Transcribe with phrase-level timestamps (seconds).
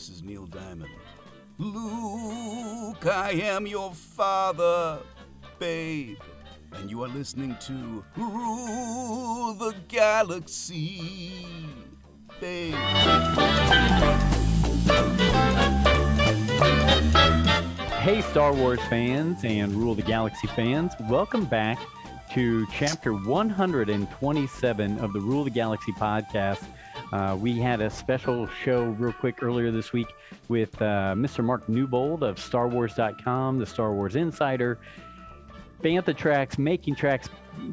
[0.00, 0.90] this is Neil Diamond.
[1.58, 4.98] Luke, I am your father,
[5.58, 6.16] babe.
[6.72, 11.44] And you are listening to Rule the Galaxy,
[12.40, 12.72] babe.
[17.98, 21.78] Hey, Star Wars fans and Rule the Galaxy fans, welcome back
[22.32, 26.64] to chapter 127 of the Rule the Galaxy podcast.
[27.12, 30.06] Uh, we had a special show real quick earlier this week
[30.48, 31.42] with uh, Mr.
[31.44, 34.78] Mark Newbold of StarWars.com, the Star Wars Insider,
[35.82, 37.28] Bantha Tracks, Making Tracks.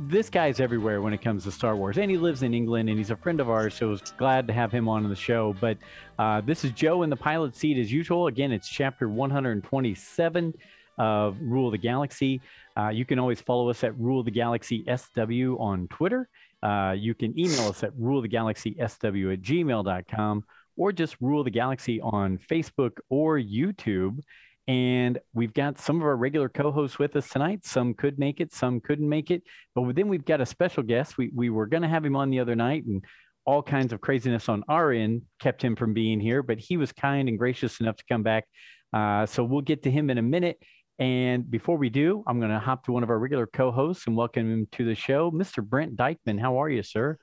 [0.07, 2.97] This guy's everywhere when it comes to Star Wars, and he lives in England, and
[2.97, 5.55] he's a friend of ours, so I was glad to have him on the show.
[5.61, 5.77] But
[6.17, 8.27] uh, this is Joe in the pilot seat as usual.
[8.27, 10.53] Again, it's chapter 127
[10.97, 12.41] of Rule the Galaxy.
[12.75, 16.27] Uh, you can always follow us at Rule of the Galaxy SW on Twitter.
[16.63, 20.43] Uh, you can email us at rulethegalaxysw at gmail.com
[20.77, 24.19] or just Rule the Galaxy on Facebook or YouTube.
[24.67, 27.65] And we've got some of our regular co hosts with us tonight.
[27.65, 29.43] Some could make it, some couldn't make it.
[29.75, 31.17] But then we've got a special guest.
[31.17, 33.03] We, we were going to have him on the other night, and
[33.45, 36.43] all kinds of craziness on our end kept him from being here.
[36.43, 38.45] But he was kind and gracious enough to come back.
[38.91, 40.61] Uh, so we'll get to him in a minute.
[40.99, 44.07] And before we do, I'm going to hop to one of our regular co hosts
[44.07, 45.63] and welcome him to the show, Mr.
[45.63, 46.39] Brent Dykman.
[46.39, 47.17] How are you, sir?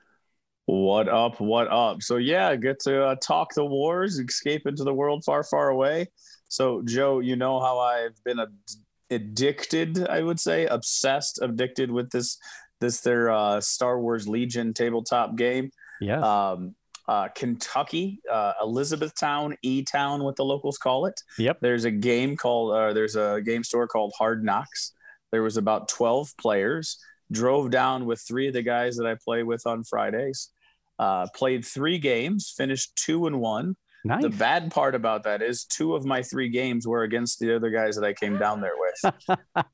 [0.65, 1.41] What up?
[1.41, 2.01] What up?
[2.01, 6.07] So, yeah, get to uh, talk the wars, escape into the world far, far away.
[6.47, 8.53] So, Joe, you know how I've been ad-
[9.09, 12.37] addicted, I would say, obsessed, addicted with this,
[12.79, 15.69] this their uh, Star Wars Legion tabletop game.
[15.99, 16.21] Yeah.
[16.21, 16.75] Um,
[17.07, 21.19] uh, Kentucky, uh, Elizabethtown, E Town, what the locals call it.
[21.37, 21.59] Yep.
[21.61, 24.93] There's a game called, uh, there's a game store called Hard Knocks.
[25.31, 26.97] There was about 12 players.
[27.31, 30.49] Drove down with three of the guys that I play with on Fridays.
[30.97, 33.75] Uh, played three games, finished two and one.
[34.03, 34.21] Nice.
[34.21, 37.71] The bad part about that is two of my three games were against the other
[37.71, 39.65] guys that I came down there with.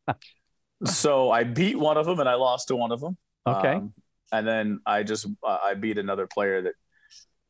[0.86, 3.18] so I beat one of them and I lost to one of them.
[3.46, 3.74] Okay.
[3.74, 3.94] Um,
[4.32, 6.74] and then I just uh, I beat another player that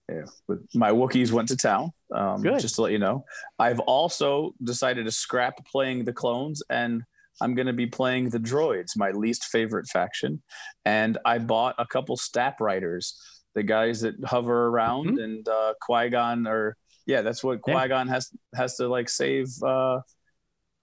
[0.10, 1.92] yeah, with my Wookiees went to town.
[2.14, 2.60] Um, Good.
[2.60, 3.26] Just to let you know,
[3.60, 7.04] I've also decided to scrap playing the clones, and
[7.42, 10.42] I'm going to be playing the droids, my least favorite faction.
[10.86, 13.16] And I bought a couple Stap Riders,
[13.56, 15.24] the guys that hover around, Mhm.
[15.24, 16.76] and uh, Qui Gon, or
[17.06, 17.74] yeah, that's what Yeah.
[17.80, 20.00] Qui Gon has has to like save uh,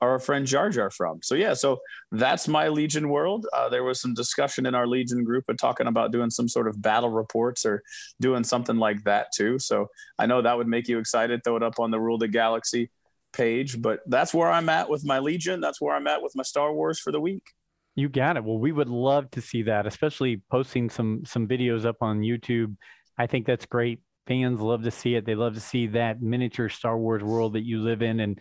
[0.01, 1.21] our friend Jar Jar from.
[1.23, 1.79] So yeah, so
[2.13, 3.47] that's my Legion world.
[3.53, 6.69] Uh, there was some discussion in our Legion group of talking about doing some sort
[6.69, 7.83] of battle reports or
[8.21, 9.59] doing something like that too.
[9.59, 9.89] So
[10.19, 11.43] I know that would make you excited.
[11.43, 12.91] Throw it up on the Rule the Galaxy
[13.33, 13.81] page.
[13.81, 15.61] But that's where I'm at with my Legion.
[15.61, 17.53] That's where I'm at with my Star Wars for the week.
[17.95, 18.45] You got it.
[18.45, 22.77] Well, we would love to see that, especially posting some some videos up on YouTube.
[23.19, 24.01] I think that's great.
[24.29, 25.27] Fans love to see it.
[25.27, 28.39] They love to see that miniature Star Wars world that you live in, and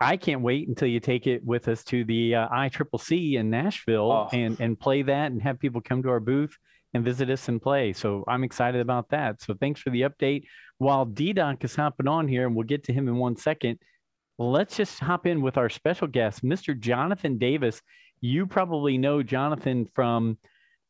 [0.00, 4.10] I can't wait until you take it with us to the uh, ICCC in Nashville
[4.12, 4.28] Oh.
[4.32, 6.56] and and play that and have people come to our booth
[6.92, 7.92] and visit us and play.
[7.92, 9.40] So I'm excited about that.
[9.42, 10.44] So thanks for the update.
[10.78, 13.78] While D-Doc is hopping on here, and we'll get to him in one second,
[14.38, 16.78] let's just hop in with our special guest, Mr.
[16.78, 17.80] Jonathan Davis.
[18.20, 20.38] You probably know Jonathan from,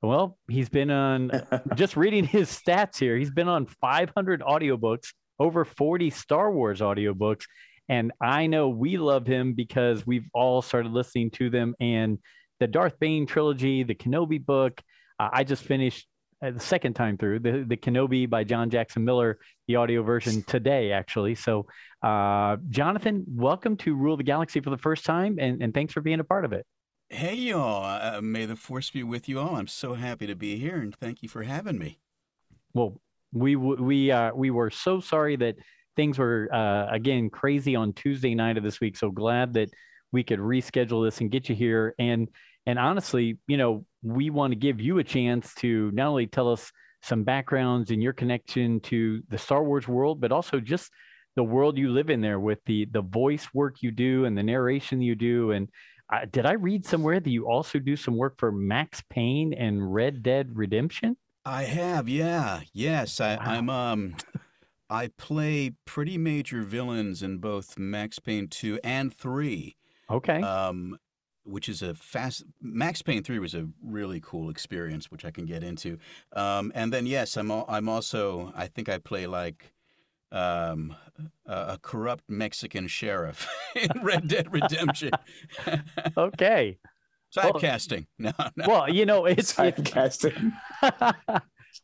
[0.03, 1.31] well, he's been on,
[1.75, 7.45] just reading his stats here, he's been on 500 audiobooks, over 40 Star Wars audiobooks.
[7.89, 11.75] And I know we love him because we've all started listening to them.
[11.81, 12.19] And
[12.61, 14.81] the Darth Bane trilogy, the Kenobi book,
[15.19, 16.07] uh, I just finished
[16.43, 20.43] uh, the second time through the, the Kenobi by John Jackson Miller, the audio version
[20.47, 21.35] today, actually.
[21.35, 21.67] So,
[22.03, 26.01] uh, Jonathan, welcome to Rule the Galaxy for the first time, and, and thanks for
[26.01, 26.67] being a part of it.
[27.09, 27.85] Hey, y'all.
[27.85, 29.57] Uh, may the force be with you all.
[29.57, 32.01] I'm so happy to be here, and thank you for having me.
[32.73, 33.01] Well,
[33.33, 35.57] we we uh, we were so sorry that
[35.97, 38.97] things were uh, again crazy on Tuesday night of this week.
[38.97, 39.71] So glad that
[40.13, 41.95] we could reschedule this and get you here.
[41.99, 42.29] And
[42.67, 46.51] and honestly, you know, we want to give you a chance to not only tell
[46.51, 46.73] us
[47.03, 50.91] some backgrounds and your connection to the Star Wars world, but also just
[51.37, 54.43] the world you live in there with the the voice work you do and the
[54.43, 55.51] narration you do.
[55.51, 55.69] And
[56.13, 59.93] uh, did I read somewhere that you also do some work for Max Payne and
[59.93, 61.17] Red Dead Redemption?
[61.47, 63.21] I have, yeah, yes.
[63.21, 63.43] I, Wow.
[63.45, 64.17] I'm um,
[64.95, 69.77] I play pretty major villains in both Max Payne two and three.
[70.09, 70.41] Okay.
[70.41, 70.99] Um,
[71.43, 72.45] which is a fast.
[72.63, 75.99] Max Payne three was a really cool experience, which I can get into.
[76.33, 79.75] Um, and then yes, I'm I'm also I think I play like
[80.31, 80.95] um,
[81.45, 85.11] a, a corrupt Mexican sheriff in Red Dead Redemption.
[86.17, 86.79] okay.
[87.37, 88.07] Sidecasting.
[88.19, 88.65] No, no.
[88.69, 90.53] Well, you know, it's, Typecasting.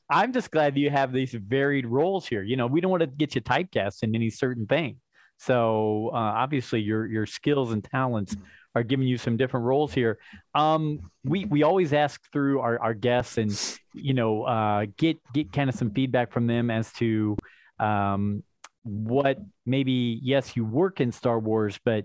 [0.09, 2.43] I'm just glad you have these varied roles here.
[2.43, 4.97] You know, we don't want to get you typecast in any certain thing.
[5.39, 8.37] So uh, obviously, your your skills and talents
[8.75, 10.19] are giving you some different roles here.
[10.55, 13.51] Um, we we always ask through our, our guests and
[13.95, 17.37] you know uh, get get kind of some feedback from them as to
[17.79, 18.43] um,
[18.83, 22.05] what maybe yes you work in Star Wars, but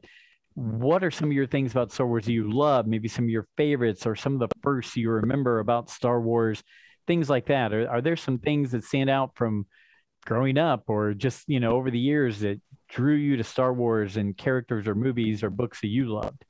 [0.55, 2.87] what are some of your things about Star Wars you love?
[2.87, 6.63] Maybe some of your favorites or some of the first you remember about Star Wars,
[7.07, 7.73] things like that.
[7.73, 9.65] Are, are there some things that stand out from
[10.25, 12.59] growing up or just, you know, over the years that
[12.89, 16.45] drew you to Star Wars and characters or movies or books that you loved?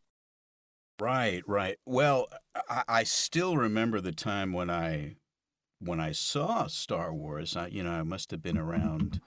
[1.00, 1.78] Right, right.
[1.86, 2.28] Well,
[2.70, 5.18] I, I still remember the time when I
[5.80, 7.58] when I saw Star Wars.
[7.58, 9.20] I, you know, I must have been around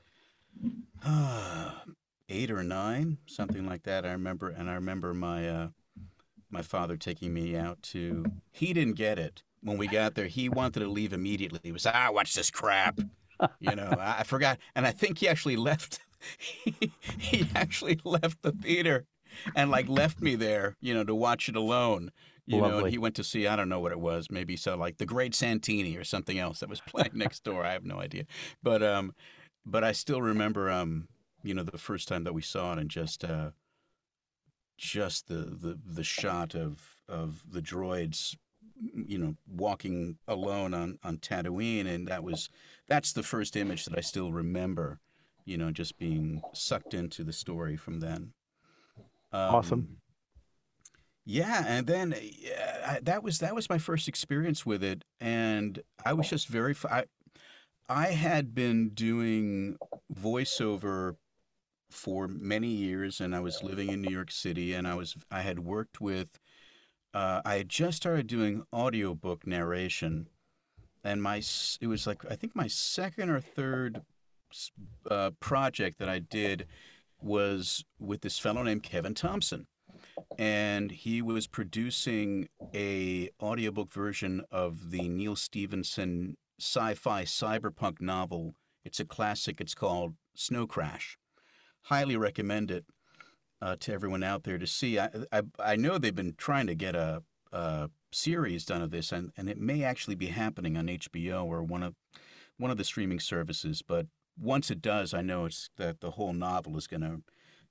[1.04, 1.72] uh,
[2.30, 4.06] eight or nine, something like that.
[4.06, 5.68] I remember, and I remember my uh,
[6.50, 8.24] my father taking me out to.
[8.50, 10.26] He didn't get it when we got there.
[10.26, 11.60] He wanted to leave immediately.
[11.62, 12.98] He was ah, watch this crap.
[13.60, 16.00] You know, I, I forgot, and I think he actually left.
[16.38, 19.06] he, he actually left the theater
[19.54, 22.10] and like left me there, you know, to watch it alone.
[22.46, 22.78] You Lovely.
[22.78, 25.06] know, he went to see I don't know what it was, maybe so like the
[25.06, 27.64] Great Santini or something else that was playing next door.
[27.64, 28.24] I have no idea,
[28.62, 29.12] but um,
[29.66, 31.08] but I still remember um,
[31.42, 33.50] you know, the first time that we saw it and just uh,
[34.76, 38.36] just the the the shot of of the droids
[39.06, 42.48] you know walking alone on on Tatooine and that was
[42.86, 45.00] that's the first image that I still remember
[45.44, 48.32] you know just being sucked into the story from then
[49.32, 49.96] um, awesome
[51.24, 56.12] yeah and then yeah, that was that was my first experience with it and I
[56.12, 57.04] was just very I,
[57.88, 59.78] I had been doing
[60.14, 61.16] voiceover
[61.90, 65.40] for many years, and I was living in New York City, and I was I
[65.42, 66.38] had worked with.
[67.14, 70.28] Uh, I had just started doing audiobook narration,
[71.02, 71.42] and my
[71.80, 74.02] it was like I think my second or third
[75.10, 76.66] uh, project that I did
[77.20, 79.66] was with this fellow named Kevin Thompson,
[80.38, 88.54] and he was producing a audiobook version of the Neal Stephenson sci-fi cyberpunk novel.
[88.84, 89.60] It's a classic.
[89.60, 91.18] It's called Snow Crash
[91.88, 92.84] highly recommend it
[93.60, 94.98] uh, to everyone out there to see.
[94.98, 97.22] I, I, I know they've been trying to get a,
[97.52, 101.62] a, series done of this, and, and it may actually be happening on HBO or
[101.62, 101.94] one of
[102.56, 103.82] one of the streaming services.
[103.82, 104.06] But
[104.38, 107.20] once it does, I know it's that the whole novel is going to,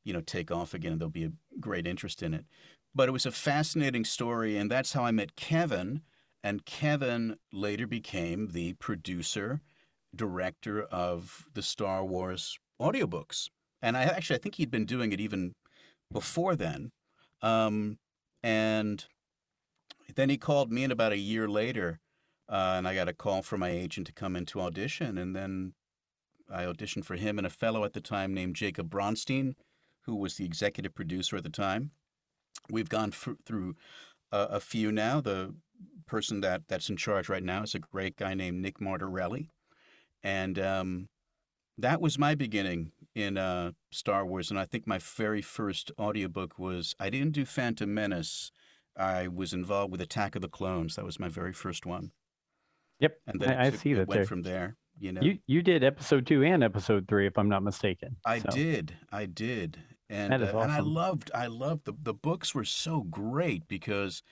[0.03, 2.45] you know, take off again, and there'll be a great interest in it.
[2.93, 6.01] But it was a fascinating story, and that's how I met Kevin.
[6.43, 9.61] And Kevin later became the producer,
[10.15, 13.49] director of the Star Wars audiobooks
[13.81, 15.53] and I actually I think he'd been doing it even
[16.11, 16.91] before then.
[17.41, 17.97] Um,
[18.43, 19.05] and
[20.15, 21.99] then he called me in about a year later,
[22.49, 25.35] uh, and I got a call from my agent to come in to audition, and
[25.35, 25.73] then
[26.49, 29.55] I auditioned for him and a fellow at the time named Jacob Bronstein,
[30.01, 31.91] who was the executive producer at the time.
[32.69, 33.75] We've gone f- through
[34.31, 35.21] a, few now.
[35.21, 35.53] The
[36.05, 39.49] person that that's in charge right now is a great guy named Nick Martorelli,
[40.23, 41.09] and um,
[41.77, 46.59] that was my beginning in uh, Star Wars, and I think my very first audiobook
[46.59, 48.51] was I didn't do Phantom Menace.
[48.97, 50.95] I was involved with Attack of the Clones.
[50.95, 52.11] That was my very first one.
[52.99, 54.07] Yep, and then I, I see that.
[54.07, 54.25] Went there.
[54.25, 54.77] from there.
[54.99, 58.17] You know, you you did episode two and episode three, if I'm not mistaken.
[58.25, 58.49] I so.
[58.49, 59.77] did, I did,
[60.09, 63.67] and that is uh, and I loved, I loved the the books were so great
[63.67, 64.23] because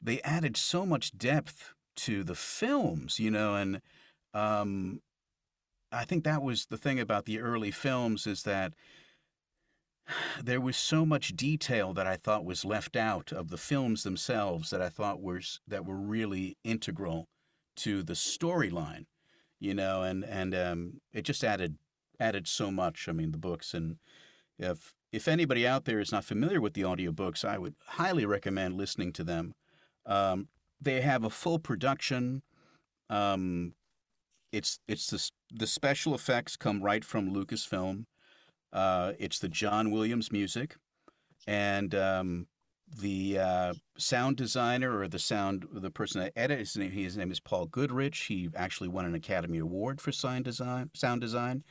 [0.00, 3.82] they added so much depth to the films, you know, and
[4.32, 5.00] um,
[5.92, 8.74] I think that was the thing about the early films is that
[10.42, 14.70] there was so much detail that I thought was left out of the films themselves
[14.70, 17.28] that I thought was that were really integral
[17.76, 19.06] to the storyline,
[19.60, 21.76] you know, and and um, it just added
[22.18, 23.08] added so much.
[23.08, 23.96] I mean, the books and
[24.58, 28.74] if if anybody out there is not familiar with the audiobooks, I would highly recommend
[28.74, 29.54] listening to them.
[30.04, 30.48] Um,
[30.80, 32.42] they have a full production.
[33.08, 33.74] Um,
[34.52, 38.04] it's it's the the special effects come right from Lucasfilm.
[38.72, 40.76] Uh, it's the John Williams music,
[41.46, 42.46] and um,
[43.00, 47.30] the uh, sound designer or the sound the person that edits his name his name
[47.30, 48.18] is Paul Goodrich.
[48.24, 51.64] He actually won an Academy Award for sound design sound design,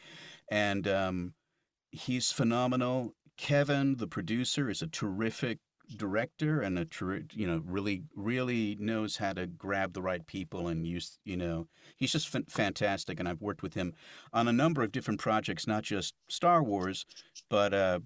[0.50, 1.34] and um,
[1.92, 3.14] he's phenomenal.
[3.38, 5.60] Kevin, the producer, is a terrific
[5.98, 10.68] director and a true, you know really really knows how to grab the right people
[10.68, 13.94] and use you know he's just fantastic and I've worked with him
[14.34, 17.06] on a number of different projects not just Star Wars
[17.50, 18.00] but uh,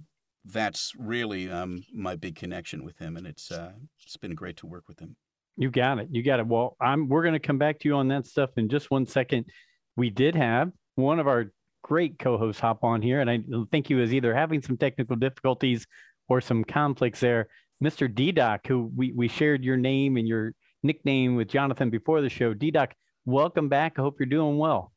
[0.45, 3.71] that's really um, my big connection with him and it's uh,
[4.03, 5.15] it's been great to work with him.
[5.57, 6.07] You got it.
[6.09, 6.47] You got it.
[6.47, 9.05] Well, I'm we're going to come back to you on that stuff in just one
[9.05, 9.45] second.
[9.97, 11.51] we did have one of our
[11.83, 13.39] great co-hosts hop on here, and I
[13.71, 15.85] think he was either having some technical difficulties
[16.29, 17.47] or some conflicts there.
[17.83, 18.13] Mr.
[18.13, 22.53] D-Doc, who we, we shared your name and your nickname with Jonathan before the show.
[22.53, 22.93] D-Doc,
[23.25, 23.93] welcome back.
[23.97, 24.91] I hope you're doing well.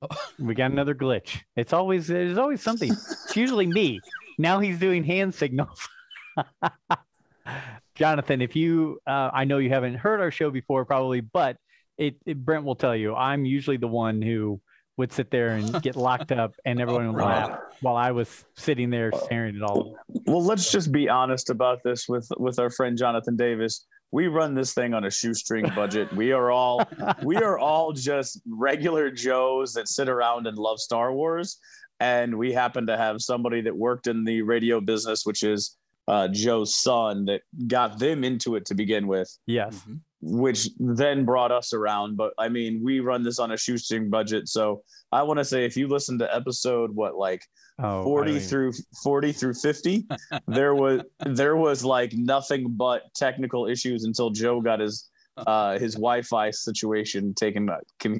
[0.38, 1.40] We got another glitch.
[1.56, 2.92] It's always there's always something.
[2.92, 4.00] It's usually me.
[4.38, 5.88] Now he's doing hand signals.
[7.96, 11.56] Jonathan, if you, uh, I know you haven't heard our show before, probably, but
[11.96, 14.60] it, it, Brent will tell you, I'm usually the one who
[14.98, 18.90] would sit there and get locked up, and everyone would laugh while I was sitting
[18.90, 19.96] there staring at all.
[20.26, 23.86] Well, let's just be honest about this with with our friend Jonathan Davis.
[24.10, 26.12] We run this thing on a shoestring budget.
[26.14, 26.86] We are all
[27.22, 31.58] we are all just regular Joes that sit around and love Star Wars,
[32.00, 35.76] and we happen to have somebody that worked in the radio business, which is
[36.08, 39.30] uh, Joe's son that got them into it to begin with.
[39.46, 39.76] Yes.
[39.76, 39.94] Mm-hmm.
[40.20, 42.16] Which then brought us around.
[42.16, 44.48] But I mean, we run this on a shoestring budget.
[44.48, 44.82] So
[45.12, 47.44] I want to say if you listen to episode, what, like
[47.78, 48.72] oh, 40 through
[49.02, 50.06] 40 through 50,
[50.48, 55.08] there was, there was like nothing but technical issues until Joe got his
[55.46, 57.70] uh, his Wi-Fi situation taken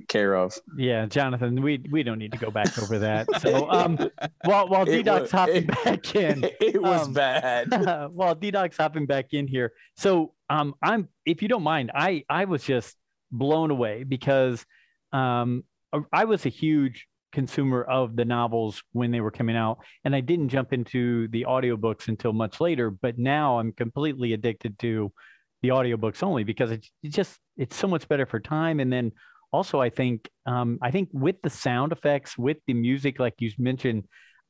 [0.09, 0.57] care of.
[0.77, 3.27] Yeah, Jonathan, we we don't need to go back over that.
[3.41, 3.99] So um,
[4.45, 8.11] while while D Doc's hopping it, back in, it was um, bad.
[8.13, 12.25] while D Doc's hopping back in here, so um, I'm if you don't mind, I
[12.29, 12.97] I was just
[13.31, 14.65] blown away because
[15.13, 15.65] um,
[16.13, 20.21] I was a huge consumer of the novels when they were coming out and i
[20.21, 25.13] didn't jump into the audiobooks until much later but now i'm completely addicted to
[25.63, 29.13] the audiobooks only because it's, just it's so much better for time and then
[29.53, 33.51] also i think um, i think with the sound effects with the music like you
[33.59, 34.05] mentioned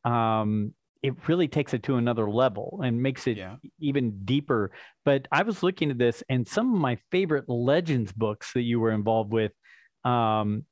[0.04, 0.72] um,
[1.02, 3.56] it really takes it to another level and makes it yeah.
[3.80, 4.70] even deeper
[5.04, 8.80] but i was looking at this and some of my favorite legends books that you
[8.80, 9.52] were involved with
[10.04, 10.64] um,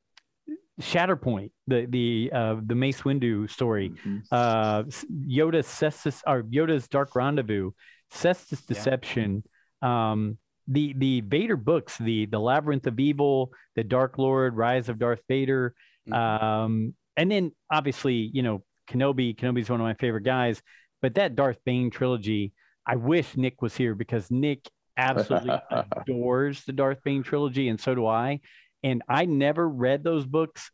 [0.81, 4.19] Shatterpoint, the the uh, the Mace Windu story, mm-hmm.
[4.31, 7.71] uh, Yoda's Cestus or Yoda's Dark Rendezvous,
[8.12, 9.43] Cestus Deception,
[9.83, 14.99] um, the the Vader books, the the Labyrinth of Evil, the Dark Lord, Rise of
[14.99, 15.75] Darth Vader,
[16.09, 16.12] mm-hmm.
[16.12, 19.37] um, and then obviously you know Kenobi.
[19.37, 20.61] Kenobi's one of my favorite guys,
[21.02, 22.52] but that Darth Bane trilogy.
[22.88, 24.61] I wish Nick was here because Nick
[24.97, 28.40] absolutely adores the Darth Bane trilogy, and so do I.
[28.83, 30.71] And I never read those books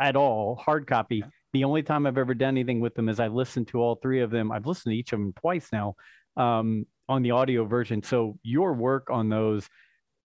[0.00, 1.24] at all, hard copy.
[1.52, 4.20] The only time I've ever done anything with them is I listened to all three
[4.20, 4.52] of them.
[4.52, 5.94] I've listened to each of them twice now.
[6.36, 8.02] Um, on the audio version.
[8.02, 9.68] So your work on those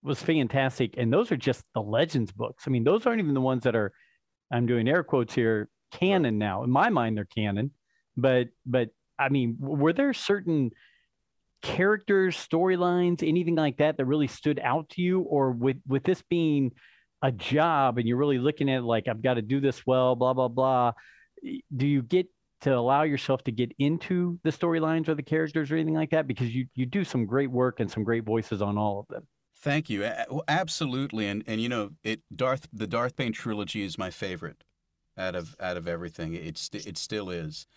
[0.03, 0.95] was fantastic.
[0.97, 2.63] And those are just the Legends books.
[2.65, 3.93] I mean, those aren't even the ones that are,
[4.51, 6.63] I'm doing air quotes here, canon now.
[6.63, 7.71] In my mind, they're canon.
[8.17, 8.89] But, but
[9.19, 10.71] I mean, were there certain
[11.61, 15.21] characters, storylines, anything like that that really stood out to you?
[15.21, 16.71] Or with, with this being
[17.21, 20.15] a job and you're really looking at it like, I've got to do this well,
[20.15, 20.93] blah, blah, blah.
[21.75, 22.27] Do you get
[22.61, 26.27] to allow yourself to get into the storylines or the characters or anything like that
[26.27, 29.27] because you you do some great work and some great voices on all of them.
[29.57, 30.09] Thank you.
[30.47, 31.27] Absolutely.
[31.27, 34.63] And and you know, it Darth the Darth Bane trilogy is my favorite
[35.17, 36.33] out of out of everything.
[36.33, 37.67] It's it still is.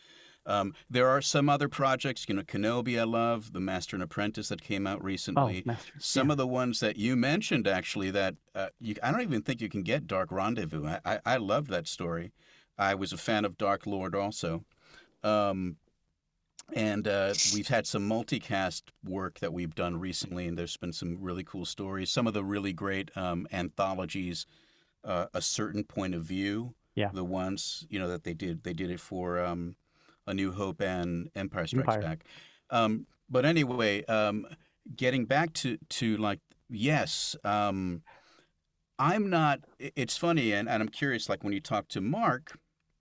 [0.47, 4.49] Um, there are some other projects, you know, Kenobi I love, The Master and Apprentice
[4.49, 5.62] that came out recently.
[5.64, 5.93] Oh, Master.
[5.99, 6.33] Some yeah.
[6.33, 9.71] of the ones that you mentioned actually that uh, you, I don't even think you
[9.71, 10.87] can get Dark Rendezvous.
[10.87, 12.33] I, I, I loved that story.
[12.76, 14.64] I was a fan of Dark Lord also.
[15.25, 15.76] Um,
[16.73, 21.19] and uh, we've had some multicast work that we've done recently, and there's been some
[21.21, 22.11] really cool stories.
[22.11, 24.47] Some of the really great um, anthologies,
[25.04, 26.75] uh, a certain point of view.
[26.95, 27.11] Yeah.
[27.12, 29.76] The ones you know that they did, they did it for um,
[30.26, 32.00] A New Hope and Empire Strikes Empire.
[32.00, 32.25] Back.
[32.71, 34.47] Um, but anyway, um,
[34.95, 36.40] getting back to to like
[36.71, 38.02] yes, um,
[38.99, 39.61] I'm not.
[39.78, 41.28] It's funny, and, and I'm curious.
[41.28, 42.57] Like when you talk to Marc,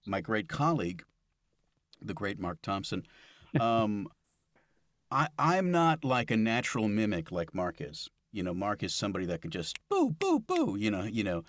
[0.06, 1.04] my great colleague
[2.04, 3.04] the great Marc Thompson.
[3.60, 4.08] Um,
[5.12, 8.10] I, I'm not like a natural mimic like Marc is.
[8.32, 10.76] You know, Marc is somebody that can just boo, boo, boo.
[10.78, 11.44] You know, you know,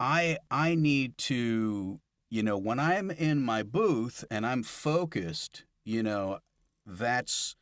[0.00, 2.00] I I need to,
[2.30, 6.38] you know, when I'm in my booth and I'm focused, you know,
[6.86, 7.56] that's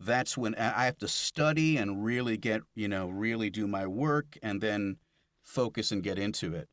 [0.00, 4.38] that's when I have to study and really get, you know, really do my work
[4.42, 4.96] and then
[5.42, 6.68] focus and get into it.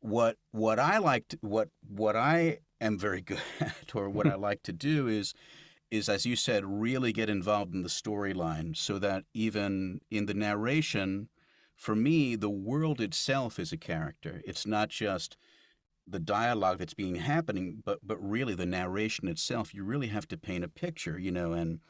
[0.00, 4.34] What what I like to, what what I am very good at, or what I
[4.48, 5.34] like to do is
[5.90, 10.32] is as you said, really get involved in the storyline so that even in the
[10.32, 11.28] narration,
[11.76, 14.40] for me, the world itself is a character.
[14.46, 15.36] It's not just
[16.06, 19.74] the dialogue that's being happening, but but really the narration itself.
[19.74, 21.80] You really have to paint a picture, you know, and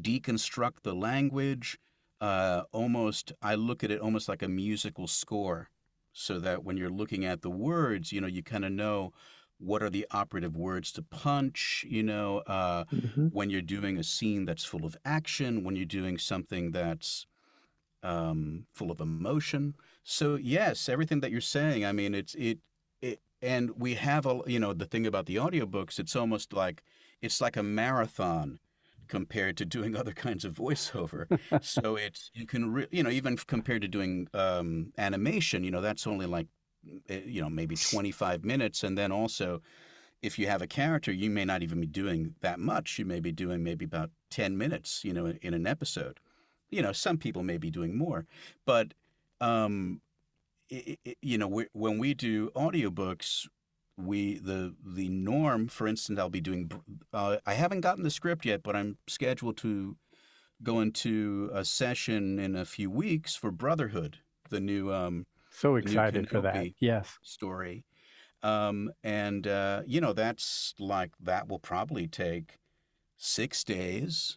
[0.00, 1.78] deconstruct the language,
[2.20, 5.70] uh, almost I look at it almost like a musical score,
[6.12, 9.12] so that when you're looking at the words, you know, you kind of know
[9.58, 11.84] what are the operative words to punch.
[11.88, 13.28] You know, uh, Mhm.
[13.30, 17.26] when you're doing a scene that's full of action, when you're doing something that's
[18.02, 19.74] um, full of emotion.
[20.02, 21.84] So yes, everything that you're saying.
[21.84, 22.60] I mean, it's it
[23.00, 25.98] it, and we have a you know the thing about the audiobooks.
[25.98, 26.82] It's almost like
[27.22, 28.60] it's like a marathon
[29.08, 31.26] compared to doing other kinds of voiceover.
[31.60, 35.80] so it's you can re- you know even compared to doing um, animation, you know
[35.80, 36.48] that's only like
[37.08, 39.60] you know maybe 25 minutes, and then also
[40.22, 42.98] if you have a character, you may not even be doing that much.
[42.98, 46.20] You may be doing maybe about 10 minutes, you know, in an episode.
[46.70, 48.26] You know, some people may be doing more,
[48.64, 48.94] but
[49.40, 50.00] um,
[50.72, 53.46] i i you know, we, when we do audiobooks,
[53.96, 55.68] we the the norm.
[55.68, 56.70] For instance, I'll be doing.
[57.12, 59.96] Uh, I haven't gotten the script yet, but I'm scheduled to
[60.62, 64.18] go into a session in a few weeks for Brotherhood,
[64.50, 66.66] the new um, So excited for that.
[66.80, 67.18] Yes.
[67.22, 67.86] story.
[68.42, 72.58] Um, and, uh, you know, that's like, that will probably take
[73.16, 74.36] six days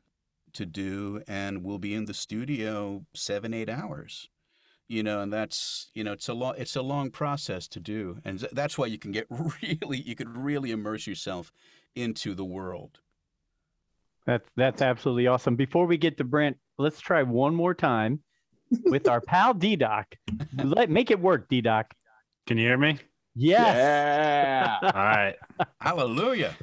[0.53, 4.29] to do, and we'll be in the studio seven, eight hours.
[4.87, 8.19] You know, and that's, you know, it's a long, it's a long process to do.
[8.23, 9.27] And that's why you can get
[9.61, 11.51] really, you could really immerse yourself
[11.95, 12.99] into the world.
[14.25, 15.57] That's that's absolutely awesome.
[15.57, 18.21] Before we get to Brent, let's try one more time
[18.85, 20.15] with our pal D Doc.
[20.55, 21.93] Let make it work, D Doc.
[22.47, 22.99] Can you hear me?
[23.35, 23.75] Yes.
[23.75, 24.79] Yeah.
[24.81, 25.35] All right.
[25.79, 26.55] Hallelujah.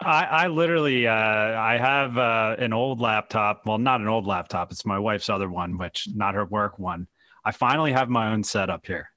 [0.00, 3.62] I, I literally, uh, I have uh, an old laptop.
[3.66, 4.70] Well, not an old laptop.
[4.70, 7.08] It's my wife's other one, which not her work one.
[7.44, 9.08] I finally have my own setup here.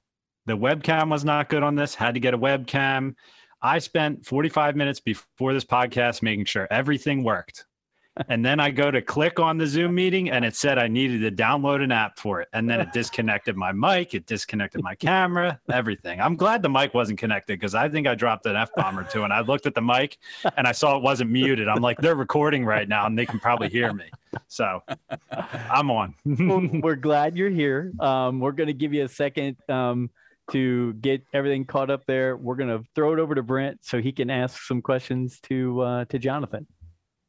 [0.46, 1.94] The webcam was not good on this.
[1.94, 3.14] Had to get a webcam.
[3.62, 7.66] I spent 45 minutes before this podcast making sure everything worked.
[8.28, 11.20] And then I go to click on the Zoom meeting and it said I needed
[11.22, 12.48] to download an app for it.
[12.52, 16.20] And then it disconnected my mic, it disconnected my camera, everything.
[16.20, 19.04] I'm glad the mic wasn't connected because I think I dropped an F bomb or
[19.04, 19.24] two.
[19.24, 20.18] And I looked at the mic
[20.56, 21.68] and I saw it wasn't muted.
[21.68, 24.06] I'm like, they're recording right now and they can probably hear me.
[24.48, 24.82] So
[25.30, 26.14] I'm on.
[26.24, 27.92] well, we're glad you're here.
[28.00, 30.10] Um, we're going to give you a second um,
[30.52, 32.36] to get everything caught up there.
[32.36, 35.80] We're going to throw it over to Brent so he can ask some questions to
[35.80, 36.66] uh, to Jonathan.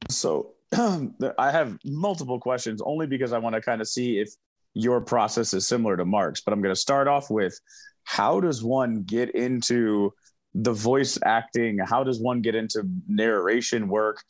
[0.10, 0.54] So
[1.38, 4.30] I have multiple questions only because I want to kind of see if
[4.74, 6.42] your process is similar to Marc's.
[6.42, 7.60] But I'm going to start off with
[8.04, 10.14] how does one get into
[10.54, 11.78] the voice acting?
[11.80, 14.22] How does one get into narration work?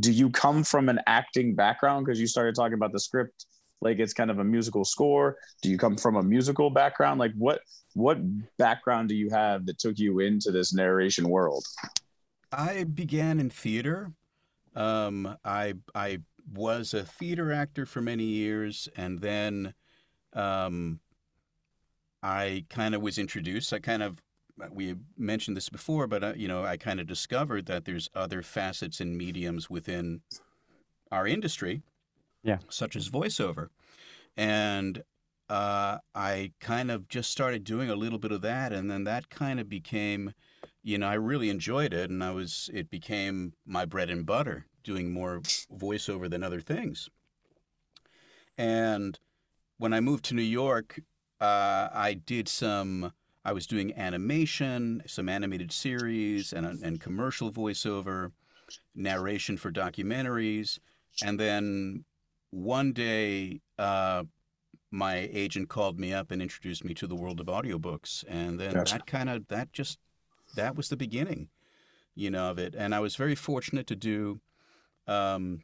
[0.00, 2.06] Do you come from an acting background?
[2.06, 3.46] Because you started talking about the script,
[3.80, 5.36] like it's kind of a musical score.
[5.62, 7.20] Do you come from a musical background?
[7.20, 7.60] Like what
[7.94, 8.18] what
[8.58, 11.64] background do you have that took you into this narration world?
[12.52, 14.12] I began in theater.
[14.74, 16.18] Um, I I
[16.52, 19.74] was a theater actor for many years, and then
[20.32, 21.00] um,
[22.22, 23.72] I kind of was introduced.
[23.72, 24.22] I kind of
[24.70, 28.42] we mentioned this before, but uh, you know, I kind of discovered that there's other
[28.42, 30.20] facets and mediums within
[31.12, 31.82] our industry,
[32.42, 32.58] Yeah.
[32.68, 33.68] such as voiceover,
[34.36, 35.02] and
[35.48, 39.30] uh, I kind of just started doing a little bit of that, and then that
[39.30, 40.32] kind of became
[40.88, 44.64] you know, I really enjoyed it, and I was it became my bread and butter,
[44.82, 47.10] doing more voiceover than other things.
[48.56, 49.18] And
[49.76, 50.98] when I moved to New York,
[51.42, 53.12] uh, I did some.
[53.44, 58.32] I was doing animation, some animated series, and and commercial voiceover,
[58.94, 60.78] narration for documentaries,
[61.22, 62.06] and then
[62.50, 63.60] one day.
[63.78, 64.24] Uh,
[64.90, 68.72] my agent called me up and introduced me to the world of audiobooks and then
[68.72, 68.94] Gotcha.
[68.94, 69.98] that kind of that just
[70.54, 71.48] that was the beginning,
[72.14, 72.74] you know, of it.
[72.76, 74.40] And I was very fortunate to do,
[75.06, 75.60] um,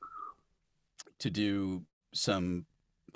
[1.19, 2.67] to do some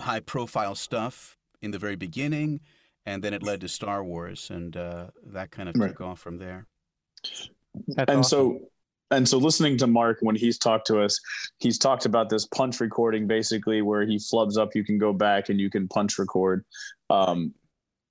[0.00, 2.60] high profile stuff in the very beginning,
[3.06, 5.88] and then it led to Star Wars, and uh, that kind of Right.
[5.88, 6.66] took off from there.
[7.88, 8.22] That's and awesome.
[8.24, 8.60] so
[9.10, 11.18] and so listening to Marc when he's talked to us
[11.58, 15.48] he's talked about this punch recording basically where he flubs up you can go back
[15.48, 16.64] and you can punch record
[17.10, 17.52] um,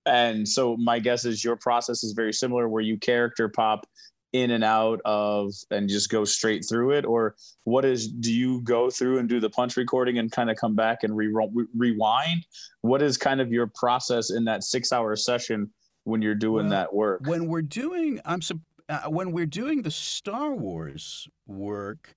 [0.08, 3.86] and so my guess is your process is very similar where you character pop
[4.34, 8.62] in and out of and just go straight through it or what is do you
[8.62, 11.32] go through and do the punch recording and kind of come back and re-
[11.76, 12.46] rewind
[12.82, 15.70] what is kind of your process in that six hour session
[16.04, 18.42] when you're doing Well, that work When we're doing, I'm
[18.90, 22.16] uh, when we're doing the Star Wars work.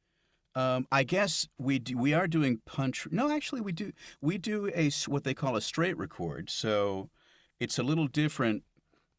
[0.56, 3.06] Um, I guess we do, we are doing punch.
[3.10, 6.50] No, actually, we do we do a what they call a straight record.
[6.50, 7.08] So
[7.60, 8.64] it's a little different.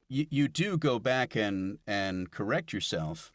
[0.09, 3.31] You, you do go back and and correct yourself,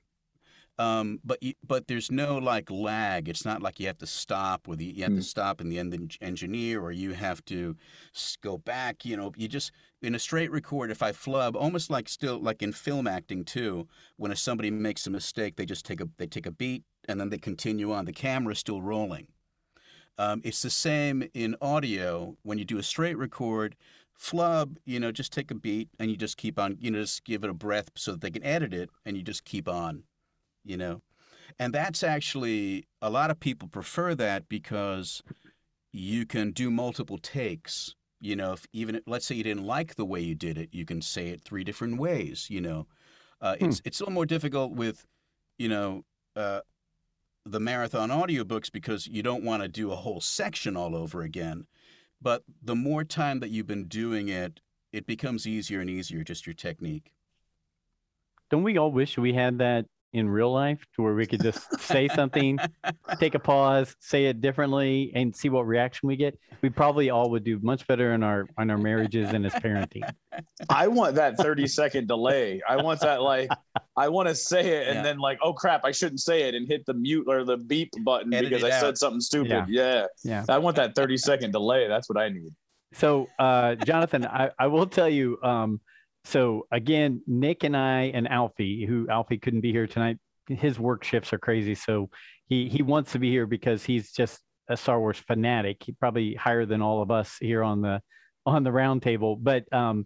[0.79, 3.29] Um, but you, but there's no like lag.
[3.31, 5.16] It's not like you have to stop with the, you have Mm.
[5.16, 7.77] to stop and the end engineer or you have to
[8.42, 9.05] go back.
[9.07, 10.90] You know, you just in a straight record.
[10.90, 15.07] If I flub, almost like still like in film acting too, when if somebody makes
[15.07, 18.05] a mistake, they just take a they take a beat and then they continue on.
[18.05, 19.29] The camera's still rolling.
[20.19, 22.37] Um, it's the same in audio.
[22.42, 23.77] When you do a straight record,
[24.16, 27.24] flub, you know, just take a beat and you just keep on, you know, just
[27.24, 30.05] give it a breath so that they can edit it and you just keep on,
[30.64, 31.02] you know.
[31.59, 35.22] And that's actually, a lot of people prefer that because
[35.92, 37.94] you can do multiple takes.
[38.20, 40.85] You know, if even, let's say you didn't like the way you did it, you
[40.85, 42.87] can say it three different ways, you know.
[43.40, 45.07] Uh, it's, it's a little more difficult with,
[45.59, 46.02] you know,
[46.35, 46.61] uh,
[47.44, 51.66] the marathon audiobooks because you don't want to do a whole section all over again.
[52.20, 54.61] But the more time that you've been doing it,
[54.92, 57.12] it becomes easier and easier, just your technique.
[58.50, 61.79] Don't we all wish we had that in real life to where we could just
[61.81, 62.59] say something,
[63.20, 66.38] take a pause, say it differently, and see what reaction we get?
[66.62, 70.02] We probably all would do much better in our on our marriages and as parenting.
[70.68, 72.61] I want that 30 second delay.
[72.68, 73.50] I want that like
[73.96, 75.02] I want to say it and Yeah.
[75.02, 77.90] then like, oh crap, I shouldn't say it and hit the mute or the beep
[78.05, 78.81] button Edit because I out.
[78.81, 79.50] said something stupid.
[79.50, 79.66] Yeah.
[79.68, 80.07] Yeah.
[80.24, 80.44] Yeah.
[80.48, 81.88] I want that 30 second delay.
[81.88, 82.52] That's what I need.
[82.92, 85.38] So, uh, Jonathan, I, I will tell you.
[85.42, 85.81] Um,
[86.26, 91.04] so again, Nick and I and Alfie, who Alfie couldn't be here tonight, his work
[91.04, 91.74] shifts are crazy.
[91.76, 92.10] So
[92.46, 95.82] he he wants to be here because he's just a Star Wars fanatic.
[95.84, 98.00] He probably higher than all of us here on the
[98.44, 99.36] on the round table.
[99.36, 100.04] But um,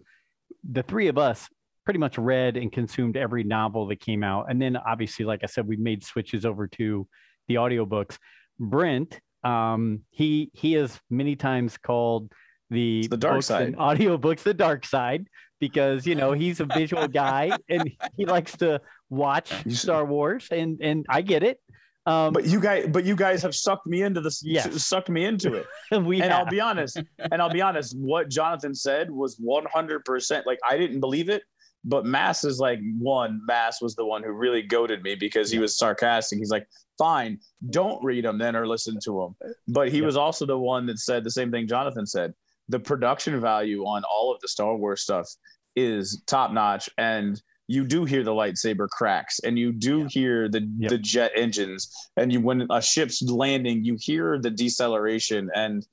[0.69, 1.47] the three of us
[1.85, 5.47] pretty much read and consumed every novel that came out, and then obviously, like I
[5.47, 7.07] said, we made switches over to
[7.47, 8.17] the audiobooks.
[8.59, 12.31] Brent, um, he he has many times called
[12.69, 13.75] the, the dark side.
[13.75, 15.27] audiobooks the dark side
[15.61, 20.47] because you know he's a visual guy and he likes to watch You Star Wars
[20.51, 21.61] and and I get it.
[22.07, 24.41] Um, But you guys, but you guys have sucked me into this.
[24.43, 24.83] Yes.
[24.83, 25.67] Sucked me into it.
[26.03, 26.99] we and have, I'll be honest,
[27.31, 31.43] and I'll be honest, what Jonathan said was 100% like I didn't believe it,
[31.85, 35.59] but Mass is like one, Mass was the one who really goaded me because he
[35.59, 36.39] was sarcastic.
[36.39, 37.37] He's like, fine,
[37.69, 39.51] don't read them then or listen to them.
[39.67, 40.07] But he Yeah.
[40.07, 42.33] was also the one that said the same thing Jonathan said.
[42.71, 45.27] The production value on all of the Star Wars stuff
[45.75, 46.89] is top notch.
[46.97, 50.07] And you do hear the lightsaber cracks and you do Yeah.
[50.09, 50.89] hear the, Yep.
[50.89, 51.89] the jet engines.
[52.17, 55.85] And you when a ship's landing, you hear the deceleration and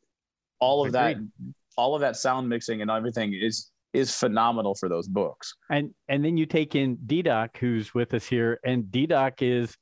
[0.61, 1.17] all of that
[1.77, 5.55] all of that sound mixing and everything is is phenomenal for those books.
[5.71, 9.77] and and then you take in DDoc who's with us here and DDoc is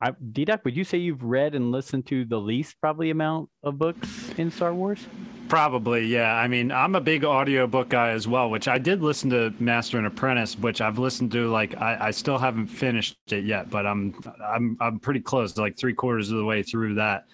[0.00, 3.78] I, DDoc, would you say you've read and listened to the least probably amount of
[3.78, 5.06] books in Star Wars?
[5.48, 6.34] Probably, yeah.
[6.34, 9.96] I mean, I'm a big audiobook guy as well, which I did listen to Master
[9.96, 13.86] and Apprentice, which I've listened to like I, I still haven't finished it yet, but
[13.86, 17.26] I'm I'm I'm pretty close, like three quarters of the way through that.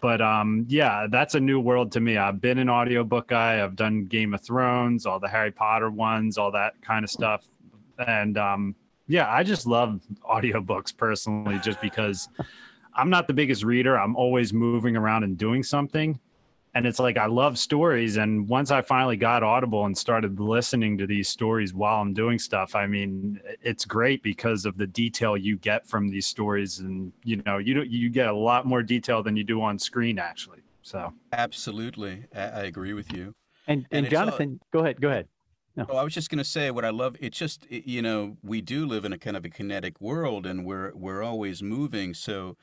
[0.00, 2.16] But um yeah, that's a new world to me.
[2.16, 3.64] I've been an audiobook guy.
[3.64, 7.48] I've done Game of Thrones, all the Harry Potter ones, all that kind of stuff.
[7.98, 8.76] And um
[9.08, 12.28] yeah, I just love audiobooks personally just because
[12.94, 13.98] I'm not the biggest reader.
[13.98, 16.20] I'm always moving around and doing something
[16.76, 18.18] and it's like I love stories.
[18.18, 22.38] And once I finally got Audible and started listening to these stories while I'm doing
[22.38, 27.12] stuff, I mean, it's great because of the detail you get from these stories, and
[27.24, 30.18] you know, you don't- you get a lot more detail than you do on screen
[30.18, 30.60] actually.
[30.82, 32.24] So Absolutely.
[32.34, 33.34] I, I agree with you.
[33.66, 35.28] And And and, it's all- Jonathan, go ahead, go ahead.
[35.88, 37.16] Oh, I was just going to say what I love.
[37.20, 40.64] It's just you know we do live in a kind of a kinetic world, and
[40.64, 42.14] we're we're always moving.
[42.14, 42.56] So,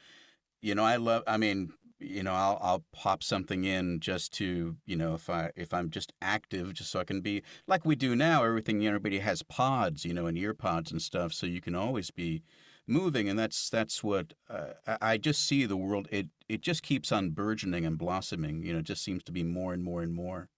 [0.61, 1.21] you know, I love.
[1.27, 5.51] I mean, you know, I'll I'll pop something in just to you know if I
[5.55, 8.43] if I'm just active, just so I can be like we do now.
[8.43, 12.11] Everything everybody has pods, you know, and ear pods and stuff, so you can always
[12.11, 12.43] be
[12.87, 16.07] moving, and that's that's what uh, I just see the world.
[16.11, 18.63] It it just keeps on burgeoning and blossoming.
[18.63, 20.49] You know, it just seems to be more and more and more.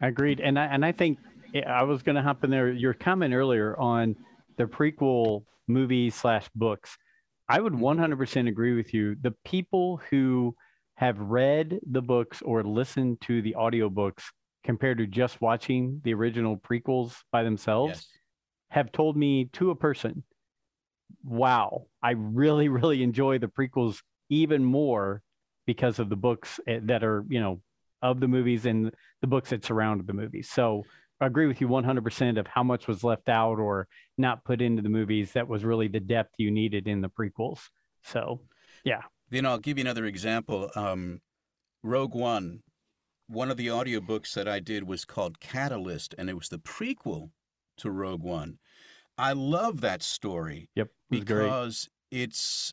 [0.00, 0.40] I agreed.
[0.40, 1.18] And I and I think
[1.54, 2.70] eh, I was going to hop in there.
[2.70, 4.16] Your comment earlier on
[4.56, 6.96] the prequel movies slash books.
[7.48, 9.16] I would 100% agree with you.
[9.20, 10.54] The people who
[10.96, 14.22] have read the books or listened to the audiobooks
[14.62, 18.06] compared to just watching the original prequels by themselves Yes.
[18.70, 20.24] have told me to a person,
[21.24, 25.22] wow, I really, really enjoy the prequels even more
[25.66, 27.60] because of the books eh, that are, you know,
[28.02, 30.50] of the movies and the books that surround the movies.
[30.50, 30.84] So
[31.20, 34.82] I agree with you 100% of how much was left out or not put into
[34.82, 37.60] the movies that was really the depth you needed in the prequels.
[38.02, 38.42] So,
[39.34, 40.70] Then I'll give you another example.
[40.76, 41.20] Um,
[41.82, 42.62] Rogue One,
[43.26, 47.30] one of the audiobooks that I did was called Catalyst, and it was the prequel
[47.78, 48.58] to Rogue One.
[49.18, 51.42] I love that story yep, it was great.
[51.46, 52.72] because it's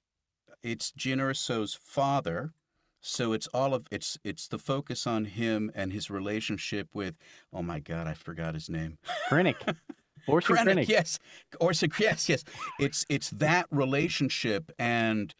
[0.62, 2.54] it's Jyn Erso's father,
[3.00, 7.16] so it's all of it's it's the focus on him and his relationship with.
[7.52, 9.00] Oh my God, I forgot his name.
[9.28, 9.56] Krennic.
[10.28, 10.88] Orson Krennic, Krennic.
[10.90, 11.18] yes,
[11.60, 12.44] Orson, yes, yes.
[12.80, 15.34] It's it's that relationship, and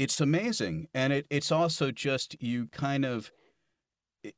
[0.00, 3.30] it's amazing, and it it's also just you kind of.
[4.24, 4.34] It,